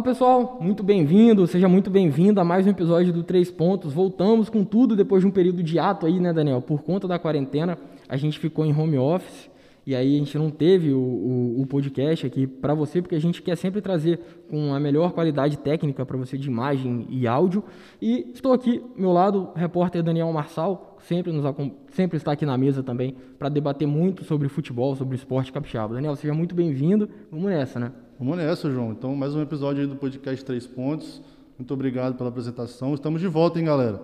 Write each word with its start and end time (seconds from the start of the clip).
Fala 0.00 0.12
pessoal, 0.12 0.58
muito 0.62 0.82
bem-vindo, 0.82 1.46
seja 1.46 1.68
muito 1.68 1.90
bem-vindo 1.90 2.40
a 2.40 2.44
mais 2.44 2.66
um 2.66 2.70
episódio 2.70 3.12
do 3.12 3.22
Três 3.22 3.50
Pontos. 3.50 3.92
Voltamos 3.92 4.48
com 4.48 4.64
tudo 4.64 4.96
depois 4.96 5.20
de 5.20 5.28
um 5.28 5.30
período 5.30 5.62
de 5.62 5.78
ato 5.78 6.06
aí, 6.06 6.18
né, 6.18 6.32
Daniel? 6.32 6.62
Por 6.62 6.82
conta 6.82 7.06
da 7.06 7.18
quarentena, 7.18 7.76
a 8.08 8.16
gente 8.16 8.38
ficou 8.38 8.64
em 8.64 8.74
home 8.74 8.96
office 8.96 9.50
e 9.86 9.94
aí 9.94 10.16
a 10.16 10.18
gente 10.18 10.38
não 10.38 10.50
teve 10.50 10.94
o, 10.94 10.98
o, 10.98 11.60
o 11.60 11.66
podcast 11.66 12.26
aqui 12.26 12.46
para 12.46 12.72
você, 12.72 13.02
porque 13.02 13.14
a 13.14 13.20
gente 13.20 13.42
quer 13.42 13.58
sempre 13.58 13.82
trazer 13.82 14.18
com 14.48 14.72
a 14.72 14.80
melhor 14.80 15.12
qualidade 15.12 15.58
técnica 15.58 16.06
para 16.06 16.16
você 16.16 16.38
de 16.38 16.48
imagem 16.48 17.06
e 17.10 17.26
áudio. 17.26 17.62
E 18.00 18.26
estou 18.32 18.54
aqui, 18.54 18.82
meu 18.96 19.12
lado, 19.12 19.50
repórter 19.54 20.02
Daniel 20.02 20.32
Marçal, 20.32 20.96
sempre, 21.02 21.30
nos, 21.30 21.44
sempre 21.90 22.16
está 22.16 22.32
aqui 22.32 22.46
na 22.46 22.56
mesa 22.56 22.82
também 22.82 23.16
para 23.38 23.50
debater 23.50 23.86
muito 23.86 24.24
sobre 24.24 24.48
futebol, 24.48 24.96
sobre 24.96 25.14
esporte 25.14 25.52
capixaba. 25.52 25.92
Daniel, 25.92 26.16
seja 26.16 26.32
muito 26.32 26.54
bem-vindo. 26.54 27.06
Vamos 27.30 27.50
nessa, 27.50 27.78
né? 27.78 27.92
Vamos 28.20 28.36
nessa, 28.36 28.70
João. 28.70 28.92
Então, 28.92 29.16
mais 29.16 29.34
um 29.34 29.40
episódio 29.40 29.80
aí 29.80 29.86
do 29.86 29.96
podcast 29.96 30.44
Três 30.44 30.66
Pontos. 30.66 31.22
Muito 31.58 31.72
obrigado 31.72 32.18
pela 32.18 32.28
apresentação. 32.28 32.92
Estamos 32.92 33.18
de 33.18 33.26
volta, 33.26 33.58
hein, 33.58 33.64
galera? 33.64 34.02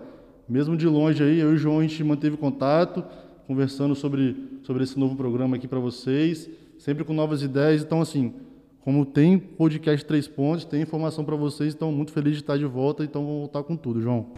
Mesmo 0.49 0.75
de 0.75 0.87
longe 0.87 1.21
aí, 1.21 1.37
eu 1.37 1.51
e 1.51 1.53
o 1.53 1.57
João, 1.57 1.77
a 1.77 1.81
gente 1.83 2.03
manteve 2.03 2.35
contato, 2.35 3.03
conversando 3.45 3.93
sobre, 3.93 4.35
sobre 4.63 4.83
esse 4.83 4.97
novo 4.97 5.15
programa 5.15 5.55
aqui 5.55 5.67
para 5.67 5.77
vocês, 5.77 6.49
sempre 6.79 7.03
com 7.03 7.13
novas 7.13 7.43
ideias. 7.43 7.83
Então, 7.83 8.01
assim, 8.01 8.33
como 8.81 9.05
tem 9.05 9.37
podcast 9.37 10.03
Três 10.03 10.27
Pontos, 10.27 10.65
tem 10.65 10.81
informação 10.81 11.23
para 11.23 11.35
vocês, 11.35 11.75
então 11.75 11.91
muito 11.91 12.11
feliz 12.11 12.33
de 12.33 12.41
estar 12.41 12.57
de 12.57 12.65
volta, 12.65 13.03
então 13.03 13.23
vamos 13.23 13.37
voltar 13.41 13.61
com 13.61 13.77
tudo, 13.77 14.01
João. 14.01 14.31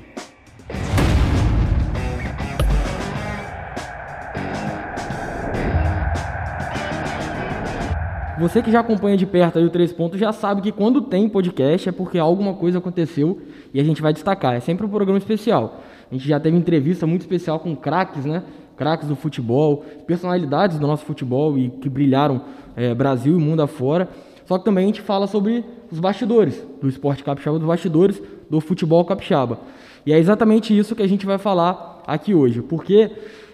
Você 8.39 8.61
que 8.61 8.71
já 8.71 8.79
acompanha 8.79 9.17
de 9.17 9.25
perto 9.25 9.59
aí 9.59 9.65
o 9.65 9.69
Três 9.69 9.91
Pontos 9.91 10.17
já 10.17 10.31
sabe 10.31 10.61
que 10.61 10.71
quando 10.71 11.01
tem 11.01 11.27
podcast 11.27 11.89
é 11.89 11.91
porque 11.91 12.17
alguma 12.17 12.53
coisa 12.53 12.77
aconteceu 12.77 13.41
e 13.73 13.81
a 13.81 13.83
gente 13.83 14.01
vai 14.01 14.13
destacar. 14.13 14.55
É 14.55 14.61
sempre 14.61 14.85
um 14.85 14.89
programa 14.89 15.17
especial. 15.17 15.81
A 16.09 16.15
gente 16.15 16.25
já 16.25 16.39
teve 16.39 16.55
entrevista 16.55 17.05
muito 17.05 17.19
especial 17.19 17.59
com 17.59 17.75
craques, 17.75 18.23
né? 18.23 18.43
Craques 18.77 19.09
do 19.09 19.15
futebol, 19.17 19.83
personalidades 20.07 20.79
do 20.79 20.87
nosso 20.87 21.03
futebol 21.03 21.57
e 21.57 21.69
que 21.69 21.89
brilharam 21.89 22.41
é, 22.77 22.95
Brasil 22.95 23.37
e 23.37 23.41
mundo 23.41 23.61
afora. 23.61 24.07
Só 24.45 24.57
que 24.57 24.63
também 24.63 24.85
a 24.85 24.87
gente 24.87 25.01
fala 25.01 25.27
sobre 25.27 25.65
os 25.91 25.99
bastidores 25.99 26.65
do 26.81 26.87
esporte 26.87 27.25
capixaba, 27.25 27.59
dos 27.59 27.67
bastidores 27.67 28.21
do 28.49 28.61
futebol 28.61 29.03
capixaba. 29.03 29.59
E 30.05 30.13
é 30.13 30.17
exatamente 30.17 30.75
isso 30.75 30.95
que 30.95 31.03
a 31.03 31.07
gente 31.07 31.25
vai 31.25 31.37
falar 31.37 32.01
aqui 32.07 32.33
hoje, 32.33 32.61
porque 32.61 33.11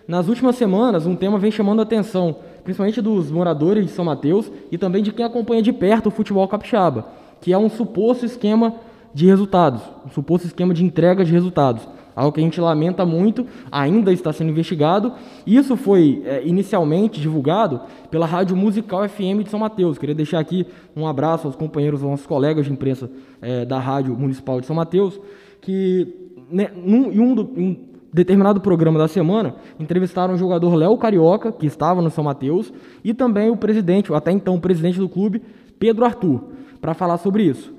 nas 0.07 0.27
últimas 0.27 0.55
semanas 0.55 1.05
um 1.05 1.15
tema 1.15 1.37
vem 1.37 1.51
chamando 1.51 1.79
a 1.79 1.83
atenção 1.83 2.37
principalmente 2.65 2.99
dos 2.99 3.29
moradores 3.31 3.85
de 3.85 3.91
São 3.91 4.03
Mateus 4.03 4.51
e 4.71 4.77
também 4.77 5.03
de 5.03 5.13
quem 5.13 5.23
acompanha 5.23 5.61
de 5.61 5.71
perto 5.71 6.07
o 6.07 6.11
futebol 6.11 6.45
capixaba, 6.47 7.07
que 7.39 7.53
é 7.53 7.57
um 7.57 7.69
suposto 7.69 8.25
esquema 8.25 8.73
de 9.13 9.27
resultados, 9.27 9.81
um 10.05 10.09
suposto 10.09 10.47
esquema 10.47 10.73
de 10.73 10.83
entrega 10.83 11.23
de 11.23 11.31
resultados. 11.31 11.87
Algo 12.15 12.31
que 12.31 12.39
a 12.39 12.43
gente 12.43 12.59
lamenta 12.59 13.05
muito, 13.05 13.45
ainda 13.69 14.11
está 14.11 14.31
sendo 14.31 14.49
investigado. 14.49 15.11
Isso 15.45 15.75
foi 15.75 16.23
é, 16.25 16.41
inicialmente 16.45 17.19
divulgado 17.19 17.81
pela 18.09 18.25
Rádio 18.25 18.55
Musical 18.55 19.07
FM 19.07 19.43
de 19.43 19.49
São 19.49 19.59
Mateus. 19.59 19.97
Queria 19.97 20.15
deixar 20.15 20.39
aqui 20.39 20.65
um 20.95 21.05
abraço 21.05 21.45
aos 21.45 21.57
companheiros, 21.57 22.01
aos 22.01 22.11
nossos 22.11 22.25
colegas 22.25 22.65
de 22.65 22.71
imprensa 22.71 23.11
é, 23.41 23.65
da 23.65 23.79
Rádio 23.79 24.15
Municipal 24.15 24.61
de 24.61 24.65
São 24.65 24.75
Mateus, 24.75 25.19
que 25.59 26.07
né, 26.49 26.71
num, 26.73 27.09
um, 27.09 27.35
do, 27.35 27.51
em 27.57 27.94
determinado 28.15 28.61
programa 28.61 28.97
da 28.97 29.09
semana, 29.09 29.55
entrevistaram 29.77 30.35
o 30.35 30.37
jogador 30.37 30.73
Léo 30.73 30.97
Carioca, 30.97 31.51
que 31.51 31.65
estava 31.65 32.01
no 32.01 32.09
São 32.09 32.23
Mateus, 32.23 32.71
e 33.03 33.13
também 33.13 33.49
o 33.49 33.57
presidente, 33.57 34.13
até 34.13 34.31
então 34.31 34.55
o 34.55 34.61
presidente 34.61 34.97
do 34.97 35.09
clube, 35.09 35.41
Pedro 35.77 36.05
Arthur, 36.05 36.41
para 36.79 36.93
falar 36.93 37.17
sobre 37.17 37.43
isso. 37.43 37.73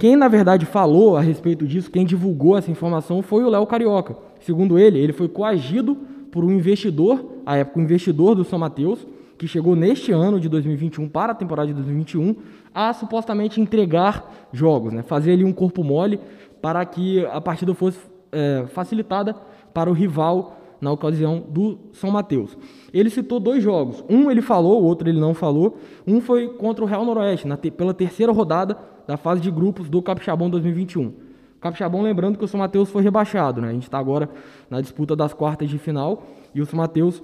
Quem, 0.00 0.16
na 0.16 0.26
verdade, 0.26 0.66
falou 0.66 1.16
a 1.16 1.20
respeito 1.20 1.64
disso, 1.64 1.92
quem 1.92 2.04
divulgou 2.04 2.58
essa 2.58 2.72
informação 2.72 3.22
foi 3.22 3.44
o 3.44 3.48
Léo 3.48 3.64
Carioca. 3.66 4.16
Segundo 4.40 4.80
ele, 4.80 4.98
ele 4.98 5.12
foi 5.12 5.28
coagido 5.28 5.96
por 6.32 6.44
um 6.44 6.50
investidor, 6.50 7.24
à 7.46 7.56
época, 7.56 7.78
um 7.78 7.84
investidor 7.84 8.34
do 8.34 8.42
São 8.42 8.58
Mateus, 8.58 9.06
que 9.38 9.46
chegou 9.46 9.76
neste 9.76 10.10
ano 10.10 10.40
de 10.40 10.48
2021 10.48 11.08
para 11.08 11.30
a 11.30 11.36
temporada 11.36 11.68
de 11.68 11.74
2021 11.74 12.34
a 12.74 12.92
supostamente 12.92 13.60
entregar 13.60 14.48
jogos, 14.52 14.92
né? 14.92 15.02
fazer 15.02 15.34
ali 15.34 15.44
um 15.44 15.52
corpo 15.52 15.84
mole 15.84 16.18
para 16.60 16.84
que 16.84 17.24
a 17.26 17.40
partida 17.40 17.72
fosse 17.74 17.98
é, 18.32 18.64
facilitada 18.68 19.34
para 19.72 19.90
o 19.90 19.92
rival 19.92 20.56
na 20.80 20.92
ocasião 20.92 21.42
do 21.48 21.78
São 21.92 22.10
Mateus. 22.10 22.56
Ele 22.92 23.10
citou 23.10 23.40
dois 23.40 23.62
jogos. 23.62 24.04
Um 24.08 24.30
ele 24.30 24.42
falou, 24.42 24.82
o 24.82 24.84
outro 24.84 25.08
ele 25.08 25.20
não 25.20 25.34
falou. 25.34 25.78
Um 26.06 26.20
foi 26.20 26.48
contra 26.48 26.84
o 26.84 26.86
Real 26.86 27.04
Noroeste, 27.04 27.48
te, 27.56 27.70
pela 27.70 27.94
terceira 27.94 28.32
rodada 28.32 28.76
da 29.06 29.16
fase 29.16 29.40
de 29.40 29.50
grupos 29.50 29.88
do 29.88 30.02
Capixabão 30.02 30.50
2021. 30.50 31.12
Capixabão, 31.60 32.02
lembrando 32.02 32.38
que 32.38 32.44
o 32.44 32.48
São 32.48 32.60
Mateus 32.60 32.90
foi 32.90 33.02
rebaixado, 33.02 33.60
né? 33.60 33.68
A 33.68 33.72
gente 33.72 33.84
está 33.84 33.98
agora 33.98 34.28
na 34.68 34.80
disputa 34.80 35.16
das 35.16 35.32
quartas 35.32 35.68
de 35.68 35.78
final 35.78 36.26
e 36.54 36.60
o 36.60 36.66
São 36.66 36.76
Mateus, 36.76 37.22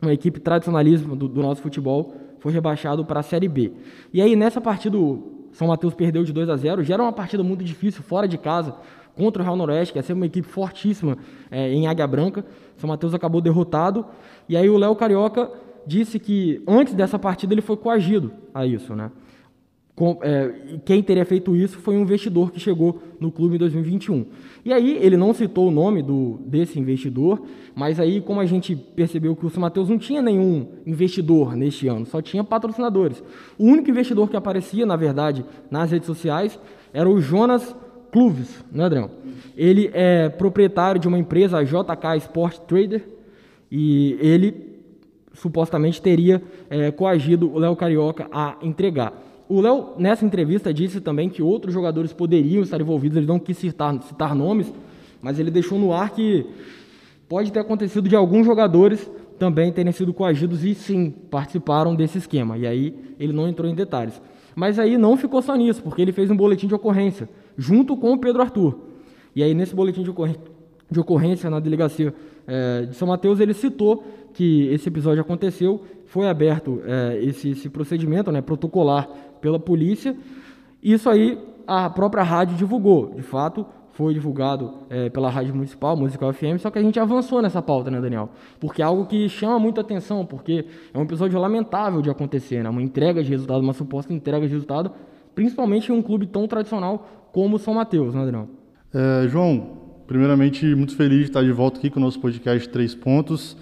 uma 0.00 0.12
equipe 0.12 0.40
tradicionalista 0.40 1.06
do, 1.14 1.28
do 1.28 1.42
nosso 1.42 1.60
futebol, 1.60 2.14
foi 2.38 2.52
rebaixado 2.52 3.04
para 3.04 3.20
a 3.20 3.22
Série 3.22 3.48
B. 3.48 3.72
E 4.12 4.22
aí, 4.22 4.34
nessa 4.34 4.60
partida, 4.60 4.96
o 4.96 5.46
São 5.52 5.68
Mateus 5.68 5.94
perdeu 5.94 6.24
de 6.24 6.32
2 6.32 6.48
a 6.48 6.56
0. 6.56 6.82
Já 6.82 6.94
era 6.94 7.02
uma 7.02 7.12
partida 7.12 7.42
muito 7.42 7.62
difícil, 7.62 8.02
fora 8.02 8.26
de 8.26 8.38
casa 8.38 8.74
contra 9.16 9.42
o 9.42 9.44
Real 9.44 9.56
Noroeste, 9.56 9.92
que 9.92 9.98
ia 9.98 10.02
ser 10.02 10.12
uma 10.12 10.26
equipe 10.26 10.46
fortíssima 10.46 11.18
é, 11.50 11.72
em 11.72 11.86
Águia 11.86 12.06
Branca. 12.06 12.44
São 12.76 12.88
Mateus 12.88 13.14
acabou 13.14 13.40
derrotado. 13.40 14.06
E 14.48 14.56
aí 14.56 14.68
o 14.68 14.76
Léo 14.76 14.94
Carioca 14.96 15.50
disse 15.86 16.18
que 16.18 16.62
antes 16.66 16.94
dessa 16.94 17.18
partida 17.18 17.54
ele 17.54 17.62
foi 17.62 17.76
coagido 17.76 18.32
a 18.54 18.66
isso, 18.66 18.94
né? 18.94 19.10
Com, 20.00 20.18
é, 20.22 20.78
quem 20.86 21.02
teria 21.02 21.26
feito 21.26 21.54
isso 21.54 21.78
foi 21.78 21.94
um 21.94 22.00
investidor 22.00 22.50
que 22.50 22.58
chegou 22.58 23.02
no 23.20 23.30
clube 23.30 23.56
em 23.56 23.58
2021. 23.58 24.24
E 24.64 24.72
aí 24.72 24.96
ele 24.96 25.14
não 25.14 25.34
citou 25.34 25.68
o 25.68 25.70
nome 25.70 26.02
do, 26.02 26.38
desse 26.46 26.80
investidor, 26.80 27.42
mas 27.74 28.00
aí 28.00 28.20
como 28.22 28.40
a 28.40 28.46
gente 28.46 28.74
percebeu 28.74 29.36
que 29.36 29.44
o 29.44 29.50
São 29.50 29.60
Mateus 29.60 29.90
não 29.90 29.98
tinha 29.98 30.22
nenhum 30.22 30.68
investidor 30.86 31.54
neste 31.54 31.86
ano, 31.86 32.06
só 32.06 32.22
tinha 32.22 32.42
patrocinadores. 32.42 33.22
O 33.58 33.66
único 33.66 33.90
investidor 33.90 34.30
que 34.30 34.36
aparecia, 34.38 34.86
na 34.86 34.96
verdade, 34.96 35.44
nas 35.70 35.90
redes 35.90 36.06
sociais 36.06 36.58
era 36.94 37.06
o 37.06 37.20
Jonas 37.20 37.76
Cluves, 38.10 38.64
né, 38.72 38.84
Adrião? 38.84 39.10
Ele 39.56 39.90
é 39.92 40.28
proprietário 40.28 41.00
de 41.00 41.08
uma 41.08 41.18
empresa, 41.18 41.58
a 41.58 41.62
JK 41.62 42.16
Sport 42.18 42.58
Trader, 42.60 43.06
e 43.70 44.16
ele 44.20 44.70
supostamente 45.32 46.02
teria 46.02 46.42
é, 46.68 46.90
coagido 46.90 47.52
o 47.52 47.58
Léo 47.58 47.76
Carioca 47.76 48.26
a 48.32 48.56
entregar. 48.62 49.12
O 49.48 49.60
Léo, 49.60 49.94
nessa 49.98 50.24
entrevista, 50.24 50.72
disse 50.72 51.00
também 51.00 51.28
que 51.28 51.42
outros 51.42 51.74
jogadores 51.74 52.12
poderiam 52.12 52.62
estar 52.62 52.80
envolvidos, 52.80 53.16
ele 53.16 53.26
não 53.26 53.38
quis 53.38 53.56
citar, 53.58 54.00
citar 54.02 54.34
nomes, 54.34 54.72
mas 55.20 55.38
ele 55.38 55.50
deixou 55.50 55.78
no 55.78 55.92
ar 55.92 56.10
que 56.10 56.46
pode 57.28 57.52
ter 57.52 57.60
acontecido 57.60 58.08
de 58.08 58.16
alguns 58.16 58.46
jogadores 58.46 59.10
também 59.38 59.72
terem 59.72 59.92
sido 59.92 60.12
coagidos 60.12 60.64
e 60.64 60.74
sim 60.74 61.10
participaram 61.10 61.94
desse 61.94 62.18
esquema. 62.18 62.58
E 62.58 62.66
aí 62.66 62.94
ele 63.18 63.32
não 63.32 63.48
entrou 63.48 63.70
em 63.70 63.74
detalhes. 63.74 64.20
Mas 64.54 64.78
aí 64.78 64.98
não 64.98 65.16
ficou 65.16 65.40
só 65.40 65.54
nisso, 65.56 65.82
porque 65.82 66.02
ele 66.02 66.12
fez 66.12 66.30
um 66.30 66.36
boletim 66.36 66.66
de 66.66 66.74
ocorrência 66.74 67.28
junto 67.56 67.96
com 67.96 68.12
o 68.12 68.18
Pedro 68.18 68.42
Arthur. 68.42 68.78
E 69.34 69.42
aí, 69.42 69.54
nesse 69.54 69.74
boletim 69.74 70.02
de, 70.02 70.10
ocorrência, 70.10 70.42
de 70.90 71.00
ocorrência 71.00 71.50
na 71.50 71.60
delegacia 71.60 72.14
é, 72.46 72.86
de 72.86 72.96
São 72.96 73.08
Mateus, 73.08 73.40
ele 73.40 73.54
citou 73.54 74.04
que 74.32 74.68
esse 74.68 74.88
episódio 74.88 75.20
aconteceu, 75.20 75.84
foi 76.06 76.28
aberto 76.28 76.82
é, 76.84 77.18
esse, 77.22 77.50
esse 77.50 77.68
procedimento 77.68 78.32
né, 78.32 78.40
protocolar 78.40 79.08
pela 79.40 79.58
polícia. 79.58 80.16
Isso 80.82 81.08
aí 81.08 81.38
a 81.66 81.88
própria 81.88 82.22
rádio 82.22 82.56
divulgou. 82.56 83.14
De 83.14 83.22
fato, 83.22 83.64
foi 83.92 84.14
divulgado 84.14 84.74
é, 84.88 85.08
pela 85.08 85.28
Rádio 85.28 85.54
Municipal, 85.54 85.96
Musical 85.96 86.32
FM, 86.32 86.58
só 86.58 86.70
que 86.70 86.78
a 86.78 86.82
gente 86.82 86.98
avançou 86.98 87.42
nessa 87.42 87.60
pauta, 87.60 87.90
né, 87.90 88.00
Daniel? 88.00 88.30
Porque 88.58 88.82
é 88.82 88.84
algo 88.84 89.06
que 89.06 89.28
chama 89.28 89.58
muita 89.58 89.82
atenção, 89.82 90.24
porque 90.24 90.64
é 90.92 90.98
um 90.98 91.02
episódio 91.02 91.38
lamentável 91.38 92.00
de 92.00 92.10
acontecer, 92.10 92.62
né? 92.62 92.70
Uma 92.70 92.82
entrega 92.82 93.22
de 93.22 93.30
resultado, 93.30 93.60
uma 93.60 93.72
suposta 93.72 94.12
entrega 94.12 94.46
de 94.46 94.52
resultado, 94.52 94.90
principalmente 95.34 95.92
em 95.92 95.94
um 95.94 96.02
clube 96.02 96.26
tão 96.26 96.48
tradicional 96.48 97.19
como 97.32 97.58
São 97.58 97.74
Mateus, 97.74 98.14
né, 98.14 98.22
Adriano? 98.22 98.48
É, 98.92 99.28
João, 99.28 99.78
primeiramente, 100.06 100.66
muito 100.74 100.96
feliz 100.96 101.18
de 101.18 101.24
estar 101.24 101.42
de 101.42 101.52
volta 101.52 101.78
aqui 101.78 101.90
com 101.90 102.00
o 102.00 102.02
nosso 102.02 102.20
podcast 102.20 102.68
Três 102.68 102.94
Pontos. 102.94 103.56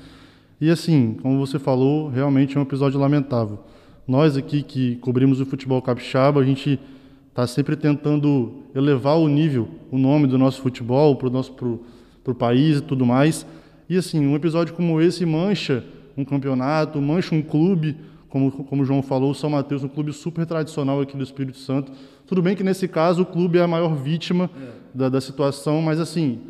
E 0.60 0.70
assim, 0.70 1.16
como 1.22 1.38
você 1.38 1.58
falou, 1.58 2.08
realmente 2.08 2.56
é 2.56 2.60
um 2.60 2.62
episódio 2.62 2.98
lamentável. 2.98 3.60
Nós 4.06 4.36
aqui 4.36 4.62
que 4.62 4.96
cobrimos 4.96 5.40
o 5.40 5.46
futebol 5.46 5.80
capixaba, 5.82 6.40
a 6.40 6.44
gente 6.44 6.80
está 7.28 7.46
sempre 7.46 7.76
tentando 7.76 8.64
elevar 8.74 9.16
o 9.18 9.28
nível, 9.28 9.68
o 9.90 9.98
nome 9.98 10.26
do 10.26 10.38
nosso 10.38 10.60
futebol 10.60 11.14
para 11.16 11.28
o 11.28 11.30
nosso 11.30 11.52
pro, 11.52 11.82
pro 12.24 12.34
país 12.34 12.78
e 12.78 12.82
tudo 12.82 13.06
mais. 13.06 13.46
E 13.88 13.96
assim, 13.96 14.26
um 14.26 14.34
episódio 14.34 14.74
como 14.74 15.00
esse 15.00 15.24
mancha 15.24 15.84
um 16.16 16.24
campeonato, 16.24 17.00
mancha 17.00 17.34
um 17.34 17.40
clube, 17.40 17.96
como, 18.28 18.50
como 18.64 18.82
o 18.82 18.84
João 18.84 19.02
falou, 19.02 19.30
o 19.30 19.34
São 19.34 19.50
Mateus, 19.50 19.82
um 19.82 19.88
clube 19.88 20.12
super 20.12 20.44
tradicional 20.44 21.00
aqui 21.00 21.16
do 21.16 21.22
Espírito 21.22 21.58
Santo. 21.58 21.92
Tudo 22.26 22.42
bem 22.42 22.54
que 22.54 22.62
nesse 22.62 22.86
caso 22.86 23.22
o 23.22 23.26
clube 23.26 23.58
é 23.58 23.62
a 23.62 23.68
maior 23.68 23.94
vítima 23.94 24.50
é. 24.54 24.68
da, 24.94 25.08
da, 25.08 25.20
situação, 25.20 25.80
mas 25.80 25.98
assim, 25.98 26.40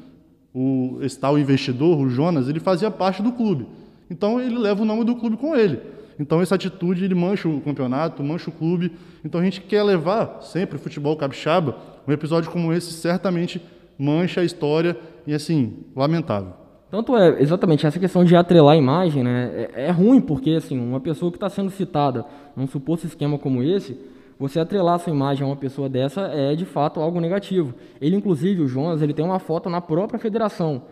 o, 0.53 0.99
esse 1.03 1.19
tal 1.19 1.39
investidor, 1.39 1.99
o 1.99 2.09
Jonas, 2.09 2.49
ele 2.49 2.61
fazia 2.61 2.91
parte 2.91 3.23
do 3.23 3.33
clube. 3.33 3.67
Então 4.11 4.41
ele 4.41 4.59
leva 4.59 4.83
o 4.83 4.85
nome 4.85 5.05
do 5.05 5.15
clube 5.15 5.37
com 5.37 5.55
ele. 5.55 5.81
Então 6.19 6.41
essa 6.41 6.57
atitude 6.57 7.05
ele 7.05 7.15
mancha 7.15 7.49
o 7.49 7.61
campeonato, 7.61 8.23
mancha 8.25 8.51
o 8.51 8.53
clube. 8.53 8.93
Então 9.25 9.41
a 9.41 9.45
gente 9.45 9.61
quer 9.61 9.83
levar 9.85 10.43
sempre 10.43 10.77
o 10.77 10.79
futebol 10.81 11.17
capixaba. 11.17 11.79
Um 12.07 12.13
episódio 12.13 12.51
como 12.51 12.73
esse 12.73 12.93
certamente 12.93 13.63
mancha 13.97 14.41
a 14.41 14.45
história 14.45 14.97
e 15.27 15.35
assim, 15.35 15.75
lamentável. 15.95 16.53
Tanto 16.91 17.17
é, 17.17 17.43
exatamente, 17.43 17.87
essa 17.87 18.01
questão 18.01 18.25
de 18.25 18.35
atrelar 18.35 18.75
a 18.75 18.77
imagem, 18.77 19.23
né, 19.23 19.69
é, 19.75 19.87
é 19.87 19.91
ruim, 19.91 20.21
porque 20.21 20.53
assim, 20.53 20.79
uma 20.79 21.01
pessoa 21.01 21.31
que 21.31 21.37
está 21.37 21.51
sendo 21.51 21.71
citada 21.71 22.25
num 22.57 22.67
suposto 22.67 23.07
esquema 23.07 23.39
como 23.39 23.63
esse, 23.63 23.99
você 24.39 24.59
atrelar 24.59 24.99
sua 24.99 25.13
imagem 25.13 25.45
a 25.45 25.47
uma 25.47 25.57
pessoa 25.57 25.89
dessa 25.89 26.23
é 26.29 26.55
de 26.55 26.65
fato 26.65 27.01
algo 27.01 27.21
negativo. 27.21 27.75
Ele, 28.01 28.17
inclusive, 28.17 28.63
o 28.63 28.69
Jonas, 28.69 29.03
ele 29.03 29.13
tem 29.13 29.25
uma 29.25 29.39
foto 29.39 29.69
na 29.69 29.81
própria 29.81 30.19
federação. 30.19 30.83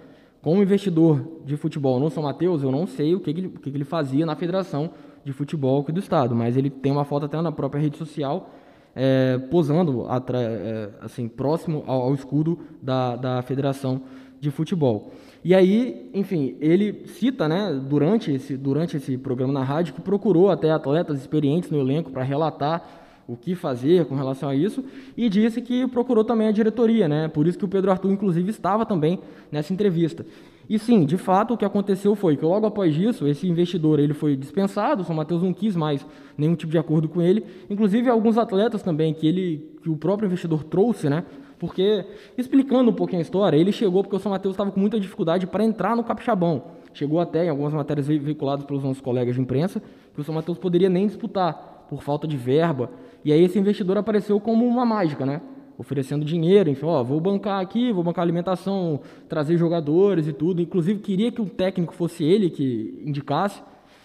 Como 0.42 0.62
investidor 0.62 1.24
de 1.44 1.56
futebol 1.56 1.98
no 1.98 2.10
São 2.10 2.24
Mateus, 2.24 2.62
eu 2.62 2.70
não 2.70 2.86
sei 2.86 3.14
o 3.14 3.20
que, 3.20 3.30
ele, 3.30 3.46
o 3.46 3.50
que 3.52 3.68
ele 3.70 3.84
fazia 3.84 4.26
na 4.26 4.34
federação 4.34 4.90
de 5.24 5.32
futebol 5.32 5.80
aqui 5.80 5.92
do 5.92 6.00
estado, 6.00 6.34
mas 6.34 6.56
ele 6.56 6.70
tem 6.70 6.92
uma 6.92 7.04
foto 7.04 7.26
até 7.26 7.40
na 7.40 7.50
própria 7.50 7.80
rede 7.80 7.96
social 7.96 8.50
é, 8.94 9.38
posando 9.50 10.06
é, 10.08 10.88
assim 11.00 11.28
próximo 11.28 11.84
ao, 11.86 12.02
ao 12.02 12.14
escudo 12.14 12.58
da, 12.80 13.16
da 13.16 13.42
federação 13.42 14.02
de 14.40 14.50
futebol. 14.50 15.12
E 15.44 15.54
aí, 15.54 16.10
enfim, 16.12 16.56
ele 16.60 17.04
cita, 17.06 17.48
né, 17.48 17.80
durante 17.88 18.32
esse, 18.32 18.56
durante 18.56 18.96
esse 18.96 19.16
programa 19.16 19.52
na 19.52 19.62
rádio, 19.62 19.94
que 19.94 20.00
procurou 20.00 20.50
até 20.50 20.70
atletas 20.70 21.20
experientes 21.20 21.70
no 21.70 21.78
elenco 21.78 22.10
para 22.10 22.22
relatar 22.22 23.04
o 23.28 23.36
que 23.36 23.54
fazer 23.54 24.04
com 24.06 24.14
relação 24.14 24.48
a 24.48 24.54
isso 24.54 24.84
e 25.16 25.28
disse 25.28 25.60
que 25.60 25.86
procurou 25.88 26.24
também 26.24 26.48
a 26.48 26.52
diretoria, 26.52 27.08
né? 27.08 27.28
Por 27.28 27.46
isso 27.46 27.58
que 27.58 27.64
o 27.64 27.68
Pedro 27.68 27.90
Arthur, 27.90 28.12
inclusive, 28.12 28.50
estava 28.50 28.86
também 28.86 29.18
nessa 29.50 29.72
entrevista. 29.72 30.24
E 30.68 30.78
sim, 30.78 31.04
de 31.04 31.16
fato, 31.16 31.54
o 31.54 31.56
que 31.56 31.64
aconteceu 31.64 32.14
foi 32.16 32.36
que 32.36 32.44
logo 32.44 32.66
após 32.66 32.96
isso, 32.96 33.26
esse 33.26 33.48
investidor 33.48 34.00
ele 34.00 34.14
foi 34.14 34.36
dispensado, 34.36 35.02
o 35.02 35.04
São 35.04 35.14
Mateus 35.14 35.42
não 35.42 35.52
quis 35.52 35.76
mais 35.76 36.04
nenhum 36.36 36.56
tipo 36.56 36.72
de 36.72 36.78
acordo 36.78 37.08
com 37.08 37.22
ele, 37.22 37.44
inclusive 37.70 38.08
alguns 38.08 38.36
atletas 38.36 38.82
também 38.82 39.14
que 39.14 39.26
ele 39.26 39.76
que 39.82 39.88
o 39.88 39.96
próprio 39.96 40.26
investidor 40.26 40.64
trouxe, 40.64 41.08
né? 41.08 41.24
Porque, 41.58 42.04
explicando 42.36 42.90
um 42.90 42.94
pouquinho 42.94 43.20
a 43.20 43.22
história, 43.22 43.56
ele 43.56 43.72
chegou 43.72 44.02
porque 44.02 44.16
o 44.16 44.18
São 44.18 44.32
Mateus 44.32 44.54
estava 44.54 44.70
com 44.70 44.78
muita 44.78 45.00
dificuldade 45.00 45.46
para 45.46 45.64
entrar 45.64 45.96
no 45.96 46.04
Capixabão. 46.04 46.64
Chegou 46.92 47.20
até 47.20 47.44
em 47.44 47.48
algumas 47.48 47.72
matérias 47.72 48.06
veiculadas 48.06 48.64
pelos 48.64 48.82
nossos 48.82 49.00
colegas 49.00 49.34
de 49.34 49.40
imprensa 49.40 49.82
que 50.14 50.20
o 50.20 50.24
São 50.24 50.34
Mateus 50.34 50.58
poderia 50.58 50.88
nem 50.88 51.06
disputar 51.06 51.86
por 51.88 52.02
falta 52.02 52.26
de 52.26 52.36
verba. 52.36 52.90
E 53.24 53.32
aí 53.32 53.42
esse 53.42 53.58
investidor 53.58 53.98
apareceu 53.98 54.40
como 54.40 54.66
uma 54.66 54.84
mágica, 54.84 55.24
né? 55.26 55.40
Oferecendo 55.78 56.24
dinheiro, 56.24 56.70
enfim, 56.70 56.86
ó, 56.86 57.02
vou 57.02 57.20
bancar 57.20 57.60
aqui, 57.60 57.92
vou 57.92 58.02
bancar 58.02 58.22
alimentação, 58.22 59.00
trazer 59.28 59.58
jogadores 59.58 60.26
e 60.26 60.32
tudo. 60.32 60.62
Inclusive 60.62 61.00
queria 61.00 61.30
que 61.30 61.40
o 61.40 61.46
técnico 61.46 61.94
fosse 61.94 62.24
ele 62.24 62.48
que 62.48 63.02
indicasse. 63.04 63.62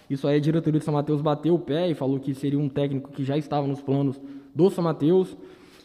Isso 0.09 0.27
aí 0.27 0.35
a 0.35 0.41
diretoria 0.41 0.79
do 0.79 0.83
São 0.83 0.93
Mateus 0.93 1.21
bateu 1.21 1.55
o 1.55 1.59
pé 1.59 1.89
e 1.89 1.93
falou 1.93 2.19
que 2.19 2.33
seria 2.33 2.59
um 2.59 2.67
técnico 2.67 3.09
que 3.11 3.23
já 3.23 3.37
estava 3.37 3.65
nos 3.65 3.81
planos 3.81 4.19
do 4.53 4.69
São 4.69 4.83
Mateus. 4.83 5.37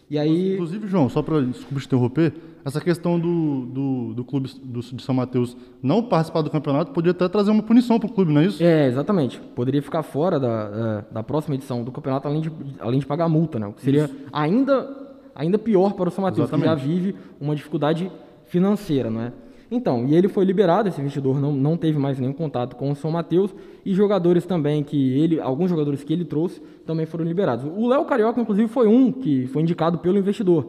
E 0.09 0.19
aí... 0.19 0.55
Inclusive, 0.55 0.87
João, 0.87 1.09
só 1.09 1.23
para 1.23 1.43
desculpa 1.43 1.81
te 1.81 1.87
interromper, 1.87 2.33
essa 2.65 2.81
questão 2.81 3.19
do, 3.19 3.67
do, 3.67 4.15
do 4.15 4.25
clube 4.25 4.51
do, 4.63 4.81
de 4.81 5.03
São 5.03 5.15
Mateus 5.15 5.57
não 5.83 6.03
participar 6.03 6.43
do 6.43 6.51
campeonato 6.51 6.93
poderia 6.93 7.13
até 7.13 7.29
trazer 7.29 7.51
uma 7.51 7.63
punição 7.63 7.99
para 7.99 8.09
o 8.09 8.13
clube, 8.13 8.33
não 8.33 8.41
é 8.41 8.47
isso? 8.47 8.63
É, 8.63 8.87
exatamente. 8.87 9.41
Poderia 9.55 9.83
ficar 9.83 10.03
fora 10.03 10.39
da, 10.39 11.05
é, 11.11 11.15
da 11.15 11.23
próxima 11.23 11.55
edição 11.55 11.85
do 11.85 11.93
campeonato, 11.93 12.27
além 12.27 12.41
de, 12.41 12.53
além 12.81 13.01
de 13.01 13.07
pagar 13.07 13.29
multa, 13.29 13.59
né? 13.59 13.67
O 13.67 13.73
que 13.73 13.83
seria 13.83 14.11
ainda, 14.33 14.89
ainda 15.35 15.59
pior 15.59 15.93
para 15.93 16.09
o 16.09 16.13
São 16.13 16.23
Mateus, 16.23 16.51
que 16.51 16.59
já 16.59 16.75
vive 16.75 17.15
uma 17.41 17.55
dificuldade 17.55 18.11
financeira, 18.47 19.11
não 19.11 19.21
é? 19.21 19.33
Então, 19.71 20.07
e 20.07 20.15
ele 20.15 20.29
foi 20.29 20.45
liberado, 20.45 20.89
esse 20.89 21.01
investidor 21.01 21.41
não, 21.41 21.53
não 21.53 21.77
teve 21.77 21.99
mais 21.99 22.19
nenhum 22.19 22.33
contato 22.33 22.77
com 22.77 22.91
o 22.91 22.95
São 22.95 23.11
Mateus 23.11 23.55
e 23.85 23.93
jogadores 23.93 24.47
também 24.47 24.85
que 24.85 25.19
ele, 25.19 25.41
alguns 25.41 25.69
jogadores 25.69 26.05
que 26.05 26.13
ele 26.13 26.25
trouxe 26.25 26.63
também 26.85 27.05
foram 27.05 27.25
liberados. 27.25 27.65
O 27.77 27.89
Léo 27.89 28.05
Carioca, 28.05 28.41
inclusive, 28.41 28.69
foi 28.69 28.87
um 28.87 29.11
que 29.11 29.47
foi 29.49 29.63
indicado 29.63 29.99
pelo 29.99 30.19
investidor 30.19 30.69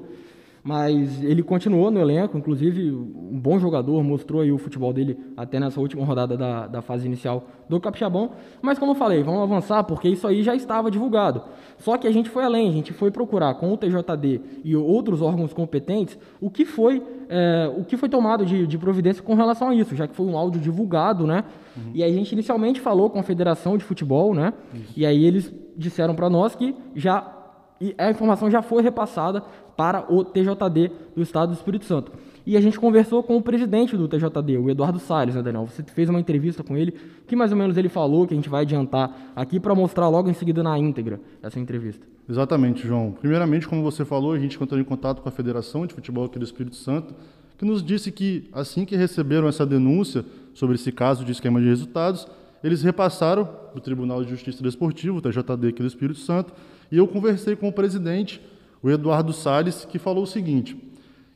mas 0.68 1.24
ele 1.24 1.42
continuou 1.42 1.90
no 1.90 1.98
elenco, 1.98 2.38
inclusive 2.38 2.92
um 2.92 3.40
bom 3.40 3.58
jogador, 3.58 4.04
mostrou 4.04 4.42
aí 4.42 4.52
o 4.52 4.58
futebol 4.58 4.92
dele 4.92 5.18
até 5.38 5.62
nessa 5.62 5.80
última 5.80 6.04
rodada 6.04 6.36
da, 6.36 6.68
da 6.68 6.82
fase 6.82 7.08
inicial 7.08 7.48
do 7.70 7.80
Capixabão. 7.80 8.32
Mas 8.62 8.78
como 8.78 8.92
eu 8.92 8.96
falei, 8.96 9.24
vamos 9.24 9.42
avançar 9.42 9.86
porque 9.86 10.10
isso 10.10 10.28
aí 10.28 10.44
já 10.44 10.54
estava 10.54 10.92
divulgado. 10.92 11.42
Só 11.78 11.98
que 11.98 12.06
a 12.06 12.12
gente 12.12 12.30
foi 12.30 12.44
além, 12.44 12.68
a 12.68 12.74
gente 12.74 12.92
foi 12.92 13.10
procurar 13.10 13.54
com 13.54 13.72
o 13.72 13.78
TJD 13.78 14.42
e 14.66 14.76
outros 14.76 15.22
órgãos 15.22 15.54
competentes 15.54 16.20
o 16.42 16.50
que 16.50 16.66
foi, 16.66 17.02
é, 17.30 17.74
o 17.78 17.86
que 17.86 17.96
foi 17.96 18.10
tomado 18.10 18.46
de, 18.46 18.68
de, 18.68 18.78
providência 18.78 19.24
com 19.24 19.36
relação 19.36 19.70
a 19.70 19.76
isso, 19.76 19.96
já 19.96 20.06
que 20.06 20.18
foi 20.18 20.26
um 20.26 20.38
áudio 20.38 20.60
divulgado, 20.60 21.26
né? 21.26 21.46
Uhum. 21.78 21.92
E 21.94 22.04
aí 22.04 22.12
a 22.12 22.16
gente 22.16 22.34
inicialmente 22.34 22.82
falou 22.82 23.10
com 23.10 23.20
a 23.20 23.24
Federação 23.24 23.78
de 23.78 23.86
Futebol, 23.86 24.36
né? 24.36 24.52
Isso. 24.74 24.94
E 24.98 25.06
aí 25.06 25.24
eles 25.24 25.50
disseram 25.78 26.14
para 26.14 26.30
nós 26.30 26.56
que 26.56 26.76
já 26.94 27.37
e 27.80 27.94
a 27.98 28.10
informação 28.10 28.50
já 28.50 28.62
foi 28.62 28.82
repassada 28.82 29.42
para 29.76 30.12
o 30.12 30.24
TJD 30.24 30.92
do 31.16 31.22
Estado 31.22 31.50
do 31.50 31.56
Espírito 31.56 31.86
Santo. 31.86 32.12
E 32.46 32.56
a 32.56 32.62
gente 32.62 32.80
conversou 32.80 33.22
com 33.22 33.36
o 33.36 33.42
presidente 33.42 33.98
do 33.98 34.08
TJD, 34.08 34.58
o 34.58 34.70
Eduardo 34.70 35.00
Salles, 35.00 35.36
né, 35.36 35.42
Daniel? 35.42 35.68
Você 35.68 35.84
fez 35.84 36.10
uma 36.10 36.20
entrevista 36.20 36.64
com 36.64 36.78
ele, 36.78 36.94
que 37.28 37.36
mais 37.36 37.52
ou 37.52 37.58
menos 37.58 37.76
ele 37.76 37.90
falou, 37.90 38.26
que 38.26 38.34
a 38.34 38.38
gente 38.38 38.48
vai 38.48 38.62
adiantar 38.62 39.34
aqui 39.36 39.60
para 39.60 39.76
mostrar 39.76 40.08
logo 40.08 40.30
em 40.30 40.34
seguida 40.34 40.64
na 40.64 40.80
íntegra 40.80 41.20
essa 41.44 41.60
entrevista. 41.60 42.08
Exatamente, 42.30 42.88
João. 42.88 43.12
Primeiramente, 43.12 43.68
como 43.68 43.84
você 43.84 44.06
falou, 44.06 44.32
a 44.32 44.40
gente 44.40 44.62
entrou 44.62 44.80
em 44.80 44.84
contato 44.84 45.22
com 45.22 45.30
a 45.30 45.32
Federação 45.32 45.86
de 45.86 45.94
Futebol 45.94 46.26
aqui 46.26 46.40
do 46.40 46.46
Espírito 46.46 46.78
Santo, 46.78 47.14
que 47.58 47.66
nos 47.66 47.84
disse 47.84 48.12
que 48.12 48.50
assim 48.54 48.86
que 48.86 48.96
receberam 48.96 49.48
essa 49.48 49.66
denúncia 49.66 50.24
sobre 50.54 50.76
esse 50.76 50.92
caso 50.92 51.26
de 51.26 51.34
esquema 51.34 51.60
de 51.60 51.68
resultados, 51.68 52.28
eles 52.64 52.82
repassaram 52.82 53.48
o 53.76 53.80
Tribunal 53.80 54.24
de 54.24 54.30
Justiça 54.30 54.64
Desportivo, 54.64 55.18
o 55.18 55.22
TJD 55.22 55.68
aqui 55.68 55.82
do 55.82 55.88
Espírito 55.88 56.20
Santo, 56.20 56.54
e 56.92 56.98
eu 56.98 57.08
conversei 57.08 57.56
com 57.56 57.68
o 57.68 57.74
presidente 57.74 58.42
o 58.82 58.90
Eduardo 58.90 59.34
Salles, 59.34 59.86
que 59.86 59.98
falou 59.98 60.24
o 60.24 60.28
seguinte, 60.28 60.78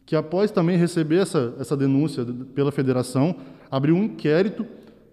que 0.05 0.15
após 0.15 0.51
também 0.51 0.77
receber 0.77 1.17
essa, 1.17 1.53
essa 1.59 1.75
denúncia 1.75 2.25
pela 2.53 2.71
federação, 2.71 3.35
abriu 3.69 3.95
um 3.95 4.03
inquérito 4.03 4.65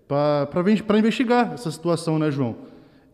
para 0.07 0.99
investigar 0.99 1.53
essa 1.53 1.71
situação, 1.71 2.19
né, 2.19 2.31
João? 2.31 2.57